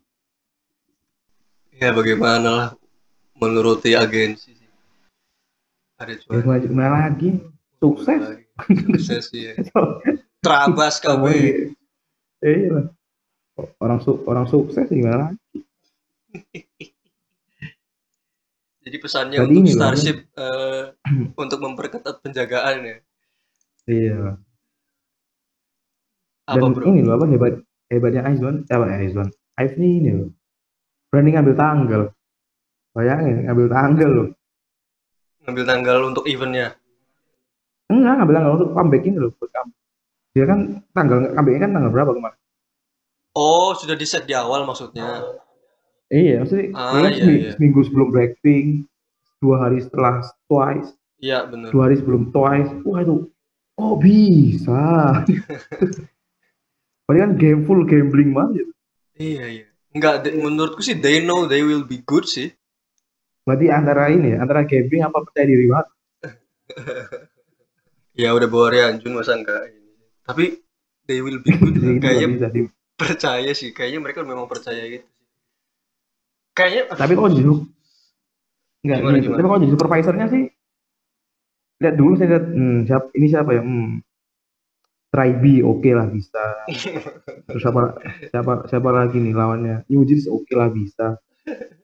Ya 1.80 1.90
bagaimana 1.94 2.50
lah 2.50 2.70
menuruti 3.38 3.94
agensi 3.96 4.58
sih. 4.58 4.70
Ada 6.02 6.18
Ya, 6.18 6.42
cuan. 6.42 6.60
gimana, 6.60 7.08
lagi? 7.08 7.40
Sukses. 7.80 8.20
lagi. 8.20 8.46
Sukses 8.98 9.26
ya. 9.32 9.54
Terabas 10.44 11.00
KB. 11.00 11.24
Eh, 11.30 11.68
iya 12.44 12.68
lah. 12.74 12.86
Orang 13.80 14.00
su 14.04 14.12
orang 14.28 14.46
sukses 14.48 14.88
gimana 14.90 15.32
lagi? 15.32 15.38
Jadi 18.90 18.98
pesannya 18.98 19.38
Tadi 19.38 19.54
untuk 19.54 19.62
ini 19.62 19.72
Starship 19.76 20.18
eh, 20.34 20.84
untuk 21.36 21.60
memperketat 21.62 22.26
penjagaan 22.26 22.78
ya. 22.88 22.98
Iya. 23.86 24.40
Apa 26.50 26.66
Dan 26.66 26.74
bro? 26.74 26.84
ini 26.90 27.06
loh 27.06 27.14
apa 27.22 27.26
hebat 27.30 27.54
hebatnya 27.92 28.26
Aizwan, 28.26 28.66
eh, 28.66 28.74
apa 28.74 28.86
Aizwan? 28.90 29.30
Aif 29.62 29.78
nih 29.78 29.92
ini 30.02 30.10
loh. 30.16 30.30
Berani 31.14 31.30
ngambil 31.38 31.54
tanggal. 31.54 32.02
Bayangin 32.98 33.46
ngambil 33.46 33.68
tanggal 33.70 34.10
loh. 34.10 34.28
Ngambil 35.46 35.64
tanggal 35.70 35.98
untuk 36.10 36.26
eventnya. 36.26 36.74
Enggak 37.94 38.14
ngambil 38.22 38.36
tanggal 38.42 38.54
untuk 38.58 38.70
comeback 38.74 39.04
ini 39.06 39.18
loh 39.22 39.32
buat 39.38 39.50
kamu. 39.54 39.72
Dia 40.34 40.46
kan 40.50 40.60
tanggal 40.98 41.18
comebacknya 41.36 41.62
kan 41.62 41.72
tanggal 41.78 41.92
berapa 41.94 42.12
kemarin? 42.18 42.40
Oh 43.40 43.72
sudah 43.72 43.96
di 43.96 44.04
set 44.04 44.28
di 44.28 44.36
awal 44.36 44.68
maksudnya. 44.68 45.24
Iya, 46.12 46.44
maksudnya 46.44 46.66
Ah, 46.74 47.08
iya, 47.08 47.16
seming- 47.16 47.40
iya. 47.40 47.52
seminggu 47.56 47.80
sebelum 47.86 48.10
Blackpink, 48.10 48.84
dua 49.40 49.56
hari 49.64 49.80
setelah 49.80 50.20
Twice, 50.46 50.92
Iya 51.18 51.48
benar. 51.48 51.70
dua 51.72 51.82
hari 51.88 51.96
sebelum 51.96 52.34
Twice. 52.34 52.72
Wah 52.84 53.00
itu, 53.00 53.16
oh 53.78 53.94
bisa. 53.96 55.24
Padahal 57.06 57.22
kan 57.24 57.32
game 57.38 57.62
full 57.64 57.86
gambling 57.86 58.34
banget. 58.34 58.68
Iya 59.16 59.46
iya. 59.48 59.66
Enggak, 59.90 60.22
de- 60.22 60.36
menurutku 60.36 60.82
sih 60.82 60.98
they 60.98 61.22
know 61.22 61.46
they 61.46 61.62
will 61.62 61.82
be 61.82 62.02
good 62.04 62.26
sih. 62.26 62.54
Berarti 63.42 63.66
antara 63.70 64.10
ini, 64.10 64.34
ya, 64.34 64.44
antara 64.44 64.62
gambling 64.62 65.02
apa 65.02 65.18
percaya 65.24 65.48
diri 65.48 65.66
banget. 65.66 65.88
Ya 68.20 68.36
udah 68.36 68.52
bawa 68.52 68.68
Rianjun 68.68 69.16
masa 69.16 69.32
enggak 69.32 69.72
ini. 69.72 69.96
Tapi 70.28 70.60
they 71.08 71.24
will 71.24 71.40
be 71.40 71.56
good. 71.56 71.72
Kayaknya. 72.04 72.68
Percaya 73.00 73.52
sih. 73.56 73.72
Kayaknya 73.72 74.00
mereka 74.04 74.20
memang 74.28 74.52
percaya 74.52 74.84
gitu 74.84 75.08
sih. 75.08 75.28
Kayaknya 76.52 76.84
Tapi 76.92 77.14
kok 77.16 77.32
justru 77.32 77.56
enggak 78.80 79.00
Gimana, 79.00 79.16
gini, 79.16 79.24
gimana? 79.28 79.38
tapi 79.40 79.48
kok 79.48 79.60
justru 79.64 79.76
supervisornya 79.76 80.28
sih 80.32 80.44
lihat 81.80 81.96
dulu 81.96 82.12
saya 82.20 82.28
lihat 82.36 82.46
hmm, 82.52 82.80
siapa 82.92 83.08
ini 83.16 83.28
siapa 83.32 83.50
ya? 83.56 83.64
Hmm, 83.64 84.04
Tribe 85.10 85.56
oke 85.66 85.90
lah 85.96 86.08
bisa. 86.12 86.44
Terus 87.48 87.62
siapa 87.64 87.82
siapa 88.30 88.54
siapa 88.68 88.90
lagi 88.92 89.18
nih 89.18 89.34
lawannya? 89.34 89.88
New 89.88 90.04
Jeans 90.04 90.28
oke 90.28 90.52
lah 90.54 90.70
bisa. 90.70 91.18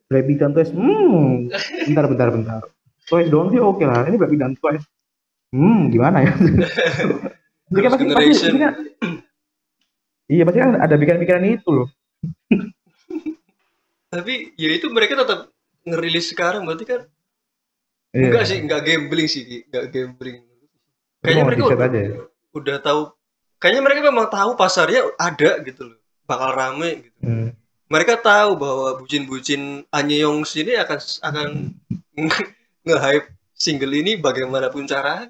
Blackpink 0.06 0.38
dan 0.38 0.52
Twice 0.54 0.70
hmm. 0.70 1.50
Bentar 1.90 2.04
bentar 2.06 2.28
bentar. 2.30 2.60
Twice 3.08 3.32
doang 3.32 3.50
sih 3.50 3.58
oke 3.58 3.82
lah 3.82 4.06
ini 4.06 4.20
Blackpink 4.20 4.40
dan 4.44 4.54
Twice. 4.54 4.84
Hmm 5.50 5.88
gimana 5.88 6.22
ya? 6.22 6.32
Ini 7.66 7.82
kan 7.82 7.98
pasti, 7.98 8.06
pasti, 8.14 8.58
kan, 8.62 8.74
iya 10.26 10.42
pasti 10.42 10.58
kan 10.58 10.78
ada 10.78 10.94
pikiran-pikiran 10.94 11.44
itu 11.46 11.68
loh 11.70 11.88
tapi 14.12 14.54
ya 14.56 14.70
itu 14.72 14.86
mereka 14.90 15.18
tetap 15.18 15.50
ngerilis 15.86 16.30
sekarang 16.32 16.66
berarti 16.66 16.86
kan 16.86 17.02
Iya. 18.16 18.32
enggak 18.32 18.44
sih 18.48 18.58
enggak 18.64 18.80
gambling 18.86 19.28
sih 19.28 19.44
enggak 19.68 19.92
gambling 19.92 20.40
kayaknya 21.20 21.44
mereka 21.44 21.62
udah, 21.68 21.84
aja 21.84 22.00
ya. 22.00 22.10
udah 22.56 22.76
tahu 22.80 23.00
kayaknya 23.60 23.82
mereka 23.84 24.00
memang 24.08 24.26
tahu 24.32 24.50
pasarnya 24.56 25.04
ada 25.20 25.60
gitu 25.60 25.92
loh 25.92 25.98
bakal 26.24 26.56
rame 26.56 27.04
gitu 27.04 27.18
Hmm. 27.20 27.52
mereka 27.92 28.16
tahu 28.16 28.56
bahwa 28.56 28.96
bucin-bucin 28.96 29.84
Anyong 29.92 30.48
sini 30.48 30.80
akan 30.80 30.96
akan 30.96 31.48
nge-hype 32.88 33.28
single 33.52 33.92
ini 33.92 34.16
bagaimanapun 34.16 34.88
caranya 34.88 35.28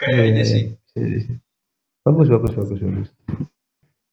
kayaknya 0.00 0.16
Iya, 0.16 0.32
iya, 0.32 0.44
sih 0.48 0.62
iya. 0.64 0.96
Iya, 0.96 1.06
iya. 1.28 1.34
Bagus, 2.06 2.28
bagus, 2.32 2.52
bagus, 2.56 2.78
bagus. 2.80 3.08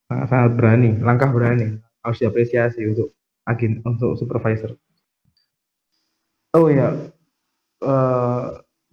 Sangat, 0.07 0.27
sangat 0.29 0.51
berani, 0.55 0.91
langkah 0.99 1.29
berani. 1.31 1.79
Harus 2.03 2.19
diapresiasi 2.19 2.83
untuk 2.83 3.15
agen, 3.47 3.79
untuk 3.83 4.19
supervisor. 4.19 4.75
Oh 6.53 6.69
eh 6.69 6.91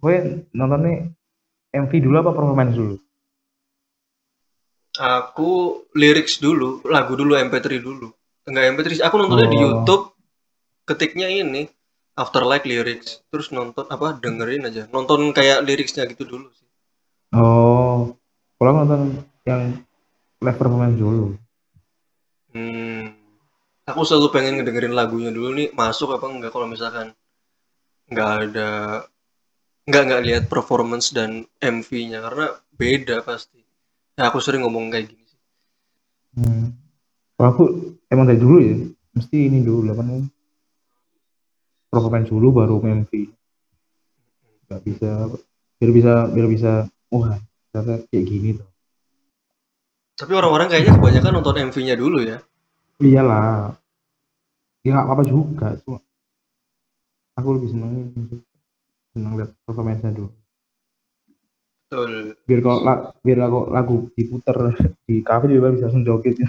gue 0.01 0.15
nonton 0.57 0.81
nih 0.81 0.97
MV 1.71 1.91
dulu 2.01 2.15
apa 2.19 2.31
performance 2.33 2.73
dulu? 2.73 2.95
aku 5.01 5.87
lyrics 5.95 6.43
dulu 6.43 6.83
lagu 6.83 7.15
dulu 7.15 7.39
MP3 7.39 7.79
dulu 7.79 8.11
enggak 8.43 8.65
MP3 8.75 8.87
sih. 8.99 9.05
Aku 9.05 9.15
nontonnya 9.21 9.47
di 9.47 9.57
Oh. 9.57 9.63
YouTube. 9.63 10.03
Ketiknya 10.83 11.29
ini 11.29 11.69
Afterlife 12.17 12.67
lyrics. 12.67 13.23
Terus 13.31 13.53
nonton 13.55 13.87
apa 13.87 14.17
dengerin 14.19 14.67
aja. 14.67 14.89
Nonton 14.91 15.31
kayak 15.31 15.63
liriksnya 15.63 16.09
gitu 16.09 16.27
dulu 16.27 16.51
sih. 16.51 16.67
Oh, 17.31 18.17
kalau 18.59 18.71
nonton 18.83 19.23
yang 19.47 19.79
live 20.41 20.57
performance 20.57 20.97
dulu. 20.97 21.25
Hmm. 22.51 23.13
Aku 23.85 24.01
selalu 24.03 24.27
pengen 24.33 24.53
ngedengerin 24.59 24.97
lagunya 24.97 25.29
dulu 25.29 25.53
nih 25.53 25.69
masuk 25.77 26.17
apa 26.17 26.25
enggak 26.29 26.51
kalau 26.53 26.67
misalkan 26.67 27.13
nggak 28.11 28.29
ada 28.49 28.69
nggak 29.85 30.03
nggak 30.05 30.23
lihat 30.25 30.43
performance 30.49 31.13
dan 31.13 31.45
MV-nya 31.61 32.21
karena 32.25 32.45
beda 32.73 33.21
pasti. 33.21 33.61
Ya 34.17 34.27
aku 34.29 34.41
sering 34.43 34.65
ngomong 34.65 34.91
kayak 34.91 35.13
gini 35.13 35.25
sih. 35.25 35.41
Hmm. 36.37 36.75
Kalau 37.37 37.49
aku 37.49 37.63
emang 38.09 38.29
dari 38.29 38.37
dulu 38.37 38.57
ya, 38.61 38.77
mesti 39.17 39.37
ini 39.49 39.65
dulu 39.65 39.89
apa 39.93 40.01
namanya? 40.05 40.29
Performance 41.89 42.29
dulu 42.29 42.47
baru 42.53 42.75
MV. 42.81 43.11
Gak 44.69 44.81
bisa, 44.87 45.11
biar 45.81 45.91
bisa, 45.91 46.13
biar 46.31 46.47
bisa, 46.47 46.71
wah, 47.11 47.35
ternyata 47.73 48.07
kayak 48.07 48.25
gini 48.29 48.49
tuh. 48.55 48.70
Tapi 50.21 50.31
orang-orang 50.37 50.69
kayaknya 50.69 50.93
kebanyakan 51.01 51.33
nonton 51.33 51.55
MV-nya 51.73 51.95
dulu 51.97 52.21
ya. 52.21 52.37
Iyalah, 53.01 53.73
ya 54.85 54.89
nggak 54.93 55.05
apa-apa 55.09 55.23
juga, 55.25 55.73
cuma 55.81 55.97
aku 57.33 57.49
lebih 57.57 57.69
seneng 57.73 58.13
seneng 59.09 59.33
lihat 59.41 59.49
performance-nya 59.65 60.13
dulu. 60.13 60.29
Betul. 61.89 62.37
Biar 62.45 62.59
kalau 62.61 62.77
la- 62.85 63.03
biar 63.19 63.37
lagu, 63.41 63.59
lagu 63.73 63.95
diputer 64.13 64.77
di 65.09 65.25
kafe 65.25 65.49
juga 65.49 65.73
bisa 65.73 65.89
langsung 65.89 66.05
joget. 66.05 66.37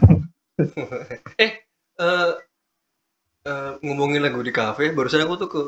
Eh, 2.02 2.32
eh, 3.46 3.72
ngomongin 3.84 4.20
lagu 4.20 4.40
di 4.44 4.52
kafe, 4.52 4.92
barusan 4.92 5.24
aku 5.24 5.34
tuh 5.40 5.48
ke 5.48 5.62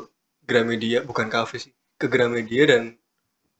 Gramedia, 0.45 1.01
bukan 1.01 1.25
kafe 1.29 1.57
sih, 1.57 1.73
ke 1.97 2.05
Gramedia 2.05 2.69
dan 2.69 2.97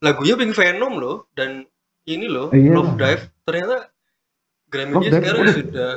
lagunya 0.02 0.38
Pink 0.38 0.54
Venom 0.54 0.98
loh, 1.02 1.30
dan 1.34 1.66
ini 2.06 2.26
loh, 2.30 2.52
Iya. 2.54 2.78
Love 2.78 2.94
Dive. 3.00 3.24
Ternyata 3.42 3.90
Gramedia 4.66 5.10
sekarang 5.14 5.40
waduh. 5.46 5.54
sudah, 5.54 5.92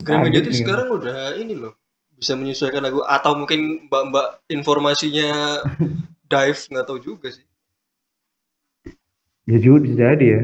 Gramedia 0.00 0.40
tuh 0.40 0.52
nih. 0.52 0.60
sekarang 0.64 0.88
udah 0.90 1.18
ini 1.36 1.54
loh, 1.54 1.76
bisa 2.12 2.32
menyesuaikan 2.32 2.80
lagu, 2.80 3.04
atau 3.04 3.36
mungkin 3.36 3.84
mbak-mbak 3.86 4.40
informasinya 4.48 5.60
dive, 6.24 6.60
nggak 6.72 6.86
tahu 6.86 6.98
juga 6.98 7.28
sih. 7.30 7.44
Ya 9.46 9.58
juga 9.60 9.78
bisa 9.84 9.94
jadi 9.94 10.26
ya. 10.26 10.42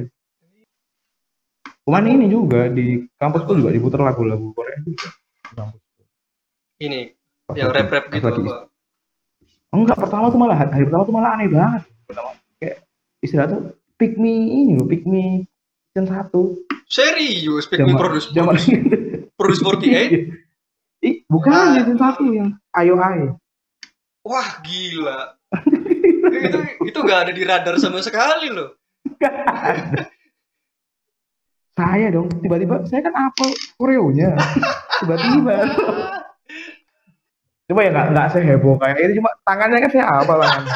Cuman 1.82 2.06
ini 2.06 2.30
juga 2.30 2.70
di 2.70 3.10
kampusku 3.18 3.58
juga 3.58 3.74
diputer 3.74 3.98
lagu-lagu 3.98 4.54
Korea 4.54 4.78
juga. 4.86 5.08
Kampus. 5.50 5.82
Ini, 6.78 7.10
Pas 7.42 7.58
yang 7.58 7.74
rap-rap 7.74 8.04
gitu 8.08 8.22
lagi- 8.22 8.46
apa? 8.46 8.56
Enggak, 9.72 9.98
pertama 9.98 10.28
tuh 10.28 10.38
malah 10.38 10.56
hari 10.62 10.84
pertama 10.84 11.02
tuh 11.02 11.14
malah 11.16 11.30
aneh 11.34 11.48
banget. 11.48 11.82
Pertama 12.06 12.30
kayak 12.60 12.84
istilah 13.18 13.46
tuh 13.48 13.60
pick 13.96 14.14
me 14.14 14.30
ini 14.30 14.76
loh, 14.78 14.86
pick 14.86 15.02
me 15.02 15.48
season 15.90 16.06
1. 16.06 16.71
Serius, 16.92 17.64
Pick 17.72 17.80
Me 17.80 17.96
Produce, 17.96 18.28
zaman 18.36 18.60
Produce, 19.40 19.64
Produce 19.64 19.64
48? 19.64 21.08
Ih, 21.08 21.24
bukan 21.24 21.80
season 21.80 21.96
1 21.96 22.36
yang 22.36 22.48
ayo 22.76 22.94
ayo. 23.00 23.30
Wah 24.28 24.60
gila. 24.60 25.34
itu 26.32 26.58
itu 26.84 26.98
gak 27.02 27.26
ada 27.26 27.32
di 27.32 27.42
radar 27.48 27.80
sama 27.80 28.04
sekali 28.04 28.52
loh. 28.52 28.76
Saya 31.72 32.12
dong, 32.12 32.28
tiba-tiba 32.44 32.84
saya 32.84 33.00
kan 33.00 33.16
apel 33.16 33.48
koreonya. 33.80 34.36
Tiba-tiba. 35.00 35.72
Cuma 37.64 37.80
ya 37.80 37.90
nggak 37.96 38.08
nggak 38.12 38.28
seheboh 38.28 38.76
kayak 38.76 39.00
ini 39.00 39.16
cuma 39.16 39.32
tangannya 39.40 39.80
kan 39.80 39.88
saya 39.88 40.04
apa 40.20 40.32
tangannya. 40.36 40.74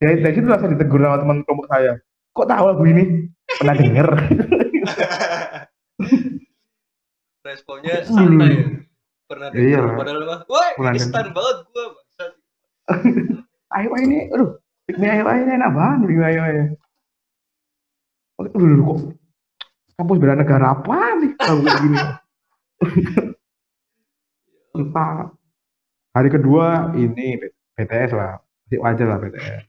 Dari, 0.00 0.24
dari 0.24 0.34
situ 0.40 0.48
langsung 0.48 0.72
ditegur 0.72 1.04
sama 1.04 1.20
teman 1.20 1.44
kelompok 1.44 1.68
saya. 1.68 2.00
Kok 2.32 2.48
tahu 2.48 2.64
lagu 2.64 2.84
ini? 2.88 3.28
Pernah 3.60 3.76
denger? 3.76 4.08
Responnya 7.42 8.06
santai 8.06 8.52
ya. 8.54 8.64
Pernah 9.26 9.48
Hmm. 9.50 9.58
Iya. 9.58 9.80
padahal 9.96 10.20
mah, 10.22 10.40
wah 10.46 10.70
Pernah 10.76 10.92
ini 10.92 10.98
denger. 11.00 11.10
stan 11.10 11.28
banget 11.32 11.56
gua. 11.68 11.84
bangsat." 11.90 12.32
ayo 13.78 13.88
ini, 13.98 14.18
aduh, 14.28 14.50
pick 14.84 14.96
me 14.96 15.06
ayo 15.08 15.24
ini 15.26 15.52
enak 15.52 15.72
banget, 15.72 15.98
pick 16.04 16.16
me 16.16 16.26
ayo 16.28 16.42
ayo. 16.42 16.62
Aduh, 18.38 18.82
kok 18.82 18.98
kampus 19.94 20.18
bela 20.18 20.34
negara 20.34 20.66
apa 20.72 20.96
nih 21.16 21.30
kayak 21.36 21.76
gini? 21.80 21.98
Entah. 24.76 25.32
Hari 26.12 26.28
kedua 26.28 26.92
ini 26.92 27.40
BTS 27.72 28.12
lah, 28.12 28.36
masih 28.68 28.78
wajar 28.78 29.06
lah 29.08 29.16
BTS. 29.16 29.64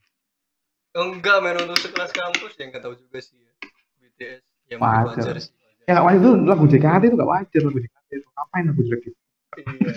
Enggak 0.93 1.39
main 1.39 1.56
untuk 1.58 1.79
sekelas 1.79 2.12
kampus 2.12 2.53
yang 2.60 2.69
nggak 2.69 2.84
tahu 2.84 2.93
juga 2.93 3.17
sih 3.17 3.39
ya. 3.39 3.51
BTS 3.97 4.43
yang 4.71 4.80
Wajar. 4.80 5.06
wajar 5.19 5.36
sih. 5.39 5.52
wajar. 5.52 5.84
Ya 5.84 5.91
nggak 5.97 6.06
wajar 6.08 6.19
itu 6.21 6.32
lagu 6.47 6.63
JKT 6.69 7.04
itu 7.08 7.15
nggak 7.19 7.32
wajar 7.32 7.62
lagu 7.63 7.80
JKT 7.80 8.10
itu 8.13 8.28
ngapain 8.32 8.63
lagu 8.69 8.82
jelek 8.88 9.02
itu? 9.04 9.19
Iya. 9.54 9.91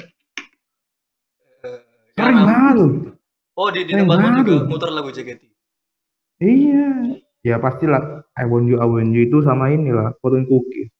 Eh, 1.66 1.78
karena- 2.16 2.46
banget 2.46 2.74
loh. 2.80 2.90
Oh 3.56 3.68
di, 3.72 3.80
di 3.88 3.92
tempatmu 3.96 4.28
juga 4.44 4.54
muter 4.68 4.90
lagu 4.92 5.08
JKT. 5.14 5.42
Iya. 6.42 6.86
Ya 7.46 7.56
pastilah 7.62 8.26
I 8.34 8.44
want 8.44 8.66
you, 8.66 8.76
I 8.82 8.86
want 8.90 9.14
you 9.14 9.22
itu 9.24 9.38
sama 9.46 9.70
inilah 9.70 10.18
Fortune 10.18 10.50
Cookie. 10.50 10.90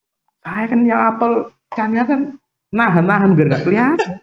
Saya 0.46 0.70
kan 0.70 0.87
yang 0.87 1.02
apel 1.02 1.50
cannya 1.74 2.07
kan 2.07 2.38
nahan-nahan 2.70 3.35
biar 3.35 3.50
nggak 3.50 3.64
kelihatan. 3.66 4.11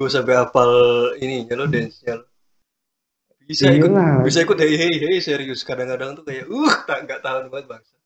Gue 0.00 0.08
sampai 0.08 0.32
hafal 0.32 0.70
lo 1.20 1.66
dance-nya 1.68 2.24
lo. 2.24 2.29
Bisa 3.50 3.66
ikut 3.74 3.90
Iyalah. 3.90 4.22
bisa 4.22 4.46
ikut 4.46 4.54
hey 4.62 4.78
hey 4.78 4.94
hey 4.94 5.18
serius 5.18 5.66
kadang-kadang 5.66 6.14
tuh 6.14 6.22
kayak 6.22 6.46
uh 6.46 6.74
tak 6.86 7.02
nggak 7.02 7.18
tahan 7.18 7.50
banget 7.50 7.66
bangsa. 7.66 7.98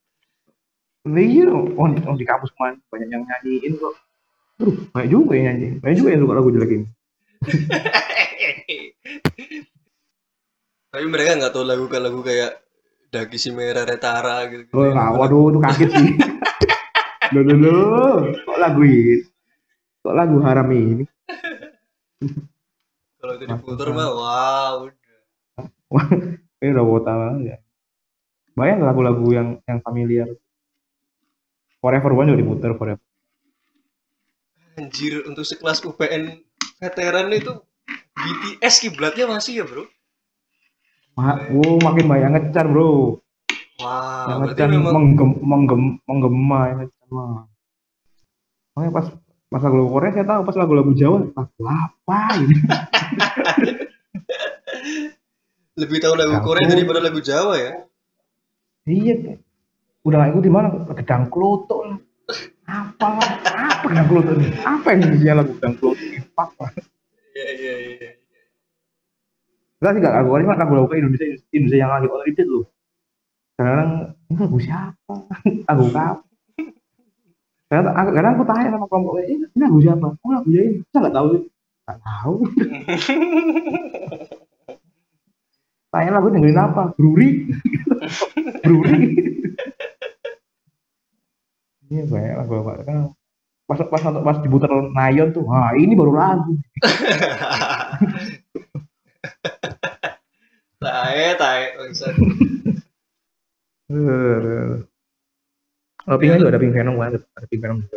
Nah, 1.05 1.21
iya, 1.21 1.53
oh, 1.53 1.69
oh, 1.77 2.17
di 2.17 2.25
kampus 2.25 2.49
kemarin 2.57 2.81
banyak 2.89 3.13
yang 3.13 3.29
nyanyiin 3.29 3.77
kok. 3.77 3.93
Aduh, 4.57 4.73
banyak 4.89 5.11
juga 5.13 5.37
yang 5.37 5.45
nyanyi. 5.53 5.69
Banyak 5.85 5.97
juga 6.01 6.09
yang 6.17 6.21
suka 6.25 6.33
lagu 6.33 6.49
jelek 6.49 6.73
ini. 6.73 6.87
Tapi 10.89 11.05
mereka 11.13 11.37
nggak 11.37 11.53
tahu 11.53 11.65
lagu 11.69 11.85
lagu 11.93 12.21
kayak 12.25 12.65
Dagi 13.13 13.39
si 13.39 13.53
merah 13.55 13.87
retara 13.87 14.49
gitu. 14.51 14.75
Oh, 14.75 14.91
nggak, 14.91 15.11
waduh, 15.15 15.53
itu 15.53 15.59
kaget 15.63 15.91
sih. 15.95 16.09
Loh, 17.33 17.41
loh, 17.41 17.57
loh. 17.57 18.17
Kok 18.47 18.59
lagu 18.61 18.81
ini? 18.85 19.25
Kok 20.05 20.15
lagu 20.15 20.37
haram 20.45 20.69
ini? 20.71 21.05
Kalau 23.17 23.33
itu 23.41 23.45
diputer 23.49 23.89
mah 23.97 24.11
wow. 24.13 24.77
Ini 26.63 26.71
udah 26.75 26.85
wota 26.87 27.13
banget 27.13 27.43
ya. 27.45 27.57
Banyak 28.55 28.79
lagu-lagu 28.87 29.27
yang 29.35 29.49
yang 29.67 29.79
familiar. 29.83 30.29
Forever 31.83 32.11
One 32.17 32.33
juga 32.33 32.41
diputer 32.41 32.71
Forever. 32.79 33.05
Anjir 34.75 35.23
untuk 35.29 35.47
sekelas 35.47 35.85
UPN 35.87 36.43
veteran 36.83 37.31
itu 37.31 37.63
BTS 38.15 38.75
kiblatnya 38.83 39.31
masih 39.31 39.63
ya 39.63 39.65
bro? 39.67 39.87
Ma 41.15 41.39
oh, 41.55 41.79
makin 41.79 42.11
banyak 42.11 42.31
ngecar 42.35 42.67
bro. 42.67 43.21
Wah 43.79 44.39
berarti 44.41 44.65
ngecar 44.65 44.69
memang 44.71 44.95
menggem, 44.95 45.31
menggem, 45.43 45.81
menggema 46.07 46.61
yang 46.71 46.79
ngecar 46.83 47.07
mah. 47.11 47.47
Makanya 48.75 48.91
pas 48.91 49.07
pas 49.55 49.63
lagu 49.63 49.87
Korea 49.87 50.11
saya 50.11 50.27
tahu 50.27 50.41
pas 50.43 50.57
lagu-lagu 50.59 50.93
Jawa 50.99 51.31
lagu 51.31 51.63
apa 51.71 52.21
ini? 52.43 52.57
Lebih 55.75 55.99
tahu 55.99 56.15
lagu 56.15 56.39
Kampung. 56.39 56.55
Korea 56.55 56.67
daripada 56.71 57.01
lagu 57.03 57.19
Jawa 57.19 57.55
ya. 57.59 57.73
iya. 58.87 59.15
Udah 60.07 60.17
nggak 60.21 60.31
ikuti 60.37 60.49
mana 60.53 60.69
gedang 60.95 61.27
kloto 61.33 61.83
lah. 61.83 61.99
Apa 62.65 63.07
lah? 63.19 63.31
Apa 63.43 63.85
gedang 63.91 64.09
kloto 64.09 64.31
ini? 64.39 64.49
Apa 64.63 64.87
yang 64.95 65.01
isinya 65.11 65.35
lagu 65.43 65.53
gedang 65.59 65.75
kloto 65.81 65.99
ini? 65.99 66.19
Apa? 66.39 66.65
Iya 67.35 67.51
iya 67.59 67.75
iya. 67.99 68.11
Enggak 69.83 69.91
sih 69.91 70.01
enggak 70.01 70.15
lagu 70.15 70.29
Korea 70.31 70.45
cuma 70.47 70.57
lagu-lagu 70.57 70.95
Indonesia 70.95 71.27
Indonesia 71.51 71.79
yang 71.83 71.91
lagi 71.91 72.07
on 72.07 72.23
repeat 72.23 72.47
loh. 72.47 72.65
Kadang 73.55 73.91
ini 74.31 74.39
lagu 74.39 74.59
siapa? 74.63 75.15
lagu 75.67 75.85
apa? 75.91 76.23
Kadang, 77.65 77.95
kadang 78.15 78.33
aku 78.39 78.45
tanya 78.47 78.71
sama 78.71 78.87
kelompok 78.87 79.19
ini, 79.27 79.51
ini 79.51 79.59
lagu 79.59 79.79
siapa? 79.83 80.07
Oh 80.15 80.31
lagu 80.31 80.49
ini. 80.55 80.79
Saya 80.95 80.99
nggak 81.03 81.15
tahu. 81.19 81.27
Nggak 81.85 81.99
tahu. 82.07 82.35
Tanya 85.95 86.11
lagu 86.19 86.27
dengerin 86.27 86.59
apa? 86.59 86.91
Bruri. 86.99 87.47
Bruri. 88.67 89.15
Iya 91.87 92.03
banyak 92.11 92.35
lagu 92.43 92.53
apa 92.67 92.83
kan 92.83 93.15
pas 93.65 93.79
pas 93.87 94.03
pas 94.03 94.37
diputar 94.43 94.69
Nayon 94.69 95.31
tuh, 95.31 95.47
wah 95.47 95.73
ini 95.79 95.95
baru 95.95 96.13
lagu. 96.13 96.53
Tae 100.83 101.39
tae. 101.39 101.63
Eh, 103.89 104.85
Oh, 106.05 106.21
Pink 106.21 106.37
itu 106.37 106.45
ada 106.45 106.61
Pink 106.61 106.77
Venom 106.77 107.01
kan, 107.01 107.17
ada 107.17 107.47
Pink 107.49 107.65
Venom 107.65 107.81
juga. 107.81 107.97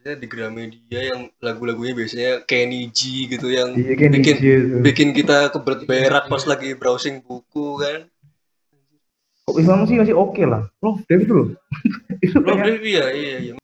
Iya, 0.00 0.16
maksudnya 0.16 0.24
di 0.24 0.28
Gramedia 0.32 1.00
yang 1.12 1.20
lagu-lagunya 1.44 1.92
biasanya 1.92 2.32
Kenny 2.48 2.88
G 2.88 3.28
gitu 3.28 3.52
yang 3.52 3.76
Iya, 3.76 3.92
Kenny 4.00 4.24
bikin 4.24 4.36
G 4.40 4.44
itu. 4.48 4.76
bikin 4.80 5.08
kita 5.12 5.52
kebelet 5.52 5.84
berak 5.84 6.24
pas 6.24 6.40
lagi 6.48 6.72
browsing 6.72 7.20
buku 7.20 7.76
kan. 7.76 8.08
Kok 9.44 9.60
Venom 9.60 9.84
sih 9.84 10.00
masih 10.00 10.16
oke 10.16 10.40
lah. 10.48 10.64
Loh, 10.80 11.04
Dave 11.04 11.28
itu 11.28 11.32
loh. 11.36 11.48
itu 12.24 12.32
Loh, 12.32 12.56
kayak, 12.56 12.80
Devi 12.80 12.90
ya, 12.96 13.06
iya 13.12 13.36
iya. 13.44 13.54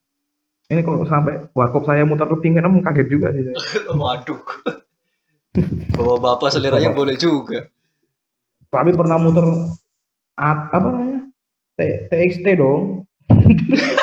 ini 0.68 0.80
kalau 0.84 1.08
sampai 1.08 1.48
warkop 1.56 1.88
saya 1.88 2.04
muter 2.04 2.28
ke 2.28 2.36
Pink 2.44 2.60
Venom 2.60 2.84
kaget 2.84 3.08
juga 3.08 3.32
sih. 3.32 3.56
Waduh. 3.96 4.40
Bawa 5.96 6.14
bapak 6.20 6.52
seleranya 6.52 6.92
boleh 6.92 7.16
juga. 7.16 7.64
Tapi 8.68 8.92
pernah 8.92 9.16
muter 9.16 9.72
at, 10.36 10.68
apa 10.68 10.84
namanya? 10.84 11.32
T- 11.80 12.12
TXT 12.12 12.60
dong. 12.60 13.08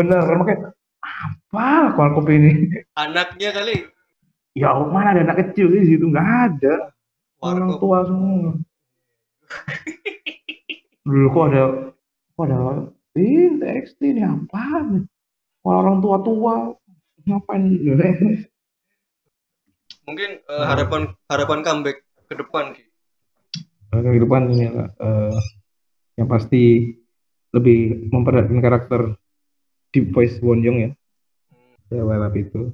Bener, 0.00 0.24
makanya 0.32 0.72
apa 1.04 1.92
warkop 1.92 2.24
ini? 2.32 2.72
Anaknya 2.96 3.52
kali 3.52 3.84
Ya 4.56 4.72
mana 4.74 5.12
ada 5.12 5.22
anak 5.28 5.52
kecil 5.52 5.68
di 5.70 5.92
situ 5.94 6.08
nggak 6.08 6.30
ada 6.48 6.90
orang 7.44 7.76
tua 7.76 8.02
semua. 8.08 8.56
Dulu 11.06 11.26
kok 11.30 11.44
ada 11.52 11.64
kok 12.34 12.44
ada 12.48 12.56
ini 13.14 13.60
TXT 13.60 14.00
ini 14.16 14.22
apaan? 14.24 15.04
Orang 15.62 16.00
tua 16.00 16.18
tua 16.24 16.72
ngapain? 17.28 17.62
Mungkin 20.08 20.30
eh, 20.42 20.64
harapan 20.66 21.12
harapan 21.28 21.60
comeback 21.60 22.02
ke 22.26 22.34
depan 22.40 22.72
Ki. 22.72 22.82
kehidupan 23.90 24.50
ini 24.50 24.66
eh, 24.80 25.38
yang 26.18 26.26
pasti 26.26 26.94
lebih 27.54 28.10
memperhatikan 28.10 28.62
karakter 28.62 29.19
deep 29.90 30.10
voice 30.10 30.38
Won 30.40 30.62
Young 30.62 30.78
ya 30.80 30.90
ya 31.90 32.02
Welap 32.02 32.34
itu 32.34 32.70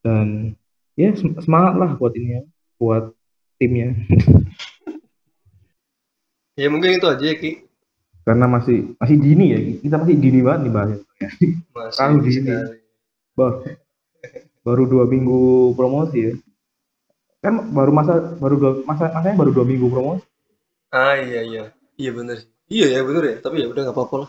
dan 0.00 0.54
ya 0.94 1.10
sem- 1.14 1.34
semangat 1.40 1.74
lah 1.74 1.90
buat 1.96 2.14
ini 2.14 2.38
ya 2.38 2.42
buat 2.78 3.04
timnya 3.58 3.94
Ya 6.54 6.70
mungkin 6.70 6.94
itu 6.94 7.06
aja 7.10 7.18
ya 7.18 7.34
Ki. 7.34 7.66
karena 8.22 8.46
masih 8.46 8.94
masih 8.96 9.16
dini 9.20 9.44
ya 9.52 9.58
kita 9.82 9.96
masih 10.00 10.16
dini 10.16 10.40
banget 10.40 10.60
nih 10.64 10.72
bahas 10.72 10.98
Masih 11.74 11.98
Tahu 11.98 12.14
di 12.22 12.30
sekali. 12.32 12.56
sini. 12.56 12.78
baru 13.34 13.58
baru 14.64 14.82
dua 14.88 15.04
minggu 15.04 15.40
promosi 15.74 16.18
ya 16.22 16.32
kan 17.42 17.60
baru 17.68 17.90
masa 17.92 18.14
baru 18.38 18.54
dua 18.56 18.70
masa 18.86 19.12
masanya 19.12 19.36
baru 19.36 19.50
dua 19.52 19.66
minggu 19.66 19.90
promosi 19.90 20.24
Ah 20.88 21.18
iya 21.18 21.42
iya. 21.42 21.64
Iya 21.98 22.10
bener 22.14 22.38
sih. 22.38 22.48
Iya 22.70 22.86
ya 22.96 23.00
bener 23.02 23.22
ya. 23.26 23.36
Tapi 23.42 23.56
ya 23.60 23.66
udah 23.66 23.82
nggak 23.84 23.96
apa-apa 23.98 24.14
lah. 24.24 24.28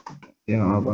ya 0.49 0.55
nggak 0.57 0.81
apa 0.81 0.93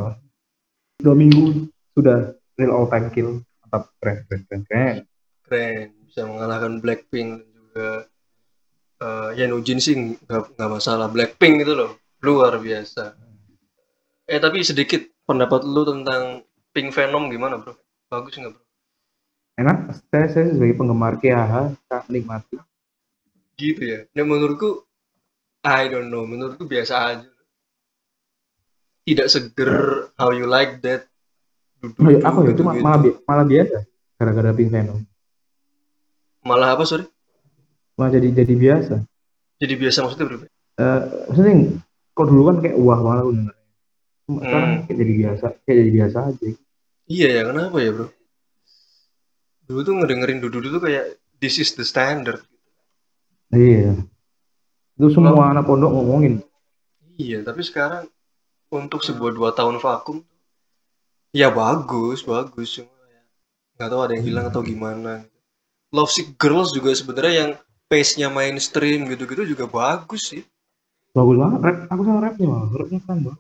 dua 1.02 1.16
minggu 1.18 1.68
sudah 1.98 2.32
real 2.56 2.72
all 2.72 2.88
time 2.88 3.10
kill 3.12 3.42
mantap 3.66 3.92
keren 4.00 4.24
keren 4.30 4.42
keren 4.48 4.64
keren 4.70 4.98
Keren. 5.46 5.88
Bisa 6.08 6.24
mengalahkan 6.24 6.80
Blackpink 6.80 7.44
dan 7.44 7.50
juga 7.52 7.90
eh 9.02 9.30
Yan 9.42 9.52
Ujin 9.58 9.84
sih 9.84 9.98
nggak 9.98 10.56
nggak 10.56 10.72
masalah. 10.72 11.12
Blackpink 11.12 11.68
itu 11.68 11.74
loh 11.76 12.00
luar 12.24 12.62
biasa. 12.62 13.18
Eh 14.30 14.40
tapi 14.40 14.64
sedikit 14.64 15.04
pendapat 15.28 15.68
lu 15.68 15.84
tentang 15.84 16.46
Pink 16.72 16.96
Venom 16.96 17.28
gimana 17.28 17.60
bro? 17.60 17.76
Bagus 18.08 18.40
nggak 18.40 18.54
bro? 18.56 18.64
enak 19.62 19.78
saya, 20.10 20.26
saya 20.32 20.46
sebagai 20.56 20.80
penggemar 20.80 21.22
KH 21.22 21.76
saya 21.86 22.02
nikmati 22.10 22.58
Gitu 23.60 23.84
ya. 23.84 24.00
Nah 24.18 24.26
menurutku 24.26 24.88
I 25.62 25.86
don't 25.92 26.10
know. 26.10 26.26
Menurutku 26.26 26.66
biasa 26.66 26.94
aja. 27.14 27.30
Tidak 29.12 29.28
seger 29.28 29.72
how 30.16 30.32
you 30.32 30.48
like 30.48 30.80
that. 30.80 31.04
Duduk, 31.84 32.00
oh, 32.00 32.12
ya, 32.16 32.48
gitu. 32.48 32.62
malah 32.64 33.00
bi- 33.02 33.18
malah 33.28 33.44
biasa 33.44 33.84
gara-gara 34.16 34.54
Pink 34.54 34.70
Venom 34.70 35.02
Malah 36.46 36.78
apa 36.78 36.86
sorry? 36.86 37.10
malah 37.98 38.14
jadi 38.14 38.32
jadi 38.32 38.54
biasa 38.56 38.96
Jadi 39.60 39.74
biasa 39.76 39.98
maksudnya 40.06 40.26
bro? 40.30 40.38
Eh 40.42 41.00
maksudnya 41.28 41.54
kok 42.14 42.26
dulu 42.30 42.42
kan 42.48 42.56
kayak 42.64 42.78
wah 42.80 43.00
malah 43.02 43.22
aku 43.26 43.32
dengernya. 43.36 43.66
Cuma 44.24 44.40
sekarang 44.46 44.70
Hmm. 44.72 44.82
kayak 44.88 44.98
jadi 45.02 45.14
biasa 45.20 45.46
kayak 45.66 45.78
jadi 45.82 45.92
biasa 45.92 46.18
aja 46.32 46.48
Iya 47.06 47.28
ya, 47.36 47.42
kenapa 47.50 47.78
ya 47.82 47.92
bro? 47.92 48.08
Dulu 49.68 49.80
tuh 49.82 49.94
ngedengerin 50.00 50.40
Dudu 50.40 50.68
tuh 50.70 50.82
kayak 50.82 51.06
this 51.42 51.58
is 51.58 51.74
the 51.76 51.84
standard. 51.84 52.40
iya 53.52 53.98
itu 54.96 55.08
semua 55.12 55.50
anak 55.50 55.66
pondok 55.66 55.92
ngomongin 55.92 56.40
Iya, 57.18 57.42
tapi 57.42 57.62
sekarang 57.62 58.06
untuk 58.72 59.04
sebuah 59.04 59.36
dua 59.36 59.50
tahun 59.52 59.78
vakum, 59.84 60.24
ya 61.36 61.52
bagus, 61.52 62.24
bagus. 62.24 62.80
Cuma 62.80 62.90
ya 63.12 63.22
nggak 63.78 63.90
tahu 63.92 64.02
ada 64.02 64.14
yang 64.16 64.26
hilang 64.26 64.46
atau 64.48 64.64
gimana. 64.64 65.28
Love 65.92 66.10
Sick 66.10 66.40
Girls 66.40 66.72
juga 66.72 66.96
sebenarnya 66.96 67.34
yang 67.36 67.52
pace-nya 67.92 68.32
mainstream 68.32 69.12
gitu-gitu 69.12 69.44
juga 69.44 69.68
bagus 69.68 70.32
sih. 70.32 70.48
bagus 71.12 71.36
banget 71.36 71.60
rap 71.60 71.78
aku 71.92 72.02
sama 72.08 72.20
rapnya 72.24 72.48
malah 72.48 72.72
rapnya 72.72 73.00
keren 73.04 73.20
banget. 73.28 73.40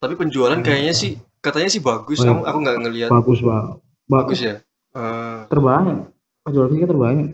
Tapi 0.00 0.14
penjualan 0.16 0.60
kayaknya 0.64 0.94
sih 0.96 1.20
katanya 1.44 1.68
sih 1.68 1.84
bagus. 1.84 2.24
Oh, 2.24 2.32
Aku 2.32 2.42
aku 2.48 2.58
nggak 2.64 2.78
ngelihat 2.80 3.10
bagus 3.12 3.44
banget 3.44 3.76
bagus 3.76 4.08
bagus 4.08 4.38
ya. 4.40 4.54
Eh, 4.92 5.40
terbanyak. 5.52 5.98
Penjualan 6.42 6.70
tiket 6.72 6.88
terbanyak. 6.88 7.28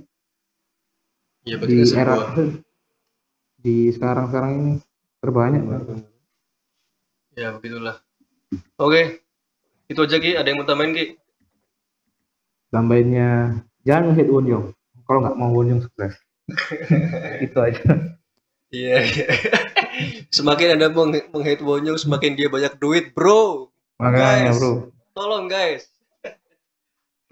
Iya 1.46 1.54
berarti 1.56 1.74
di 1.74 1.82
kan 1.86 2.02
era 2.02 2.14
sebuah 2.18 2.30
di 3.64 3.76
sekarang 3.94 4.24
sekarang 4.28 4.50
ini 4.58 4.72
terbanyak 5.22 5.62
Pak. 5.62 5.80
Ya 7.38 7.54
begitulah. 7.54 8.02
Oke, 8.76 9.22
itu 9.86 10.00
aja 10.00 10.18
Ki. 10.18 10.34
Ada 10.34 10.48
yang 10.50 10.58
mau 10.58 10.66
tambahin 10.66 10.92
Ki? 10.92 11.06
tambahinnya 12.68 13.56
jangan 13.80 14.12
hate 14.12 14.28
Wonyong 14.28 14.76
kalau 15.08 15.24
nggak 15.24 15.40
mau 15.40 15.56
Wonyong 15.56 15.80
sukses 15.80 16.20
itu 17.44 17.56
aja 17.56 18.12
Iya. 18.68 19.00
iya. 19.00 19.26
semakin 20.28 20.76
anda 20.76 20.92
meng 20.92 21.16
menghate 21.32 21.64
Wonyong, 21.64 21.96
semakin 21.96 22.36
dia 22.36 22.52
banyak 22.52 22.76
duit, 22.76 23.16
bro. 23.16 23.72
makanya 23.96 24.52
Guys. 24.52 24.60
bro 24.60 24.72
Tolong 25.16 25.48
guys. 25.48 25.88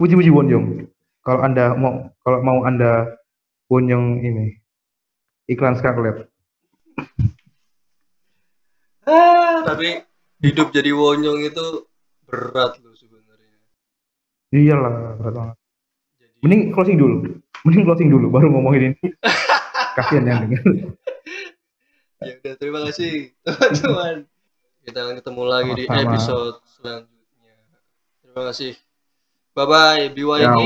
puji-puji 0.01 0.33
Wonyong 0.33 0.89
kalau 1.21 1.45
anda 1.45 1.77
mau 1.77 2.09
kalau 2.25 2.41
mau 2.41 2.65
anda 2.65 3.13
Wonyong 3.69 4.25
ini 4.25 4.57
iklan 5.45 5.77
Scarlett 5.77 6.33
tapi 9.63 10.03
hidup 10.43 10.69
jadi 10.69 10.91
Wonyong 10.91 11.47
itu 11.47 11.65
berat 12.27 12.75
loh 12.83 12.91
sebenarnya. 12.93 13.55
iyalah 14.51 15.15
berat 15.15 15.33
banget 15.33 15.57
Jadi 16.19 16.35
mending 16.43 16.61
closing 16.75 16.97
dulu 16.99 17.15
mending 17.63 17.83
closing 17.87 18.09
dulu 18.11 18.27
baru 18.27 18.47
ngomongin 18.51 18.91
ini 18.93 19.07
kasihan 19.97 20.23
yang 20.27 20.39
denger 20.45 20.63
ya 22.17 22.31
udah 22.41 22.53
terima 22.57 22.79
kasih 22.89 23.31
teman-teman. 23.45 24.25
Kita 24.81 25.03
akan 25.03 25.15
ketemu 25.19 25.43
lagi 25.43 25.71
di 25.75 25.83
Sama-sama. 25.83 26.07
episode 26.15 26.57
selanjutnya. 26.79 27.55
Terima 28.23 28.43
kasih. 28.47 28.73
Bye 29.51 29.67
bye 29.67 30.05
BYD. 30.15 30.61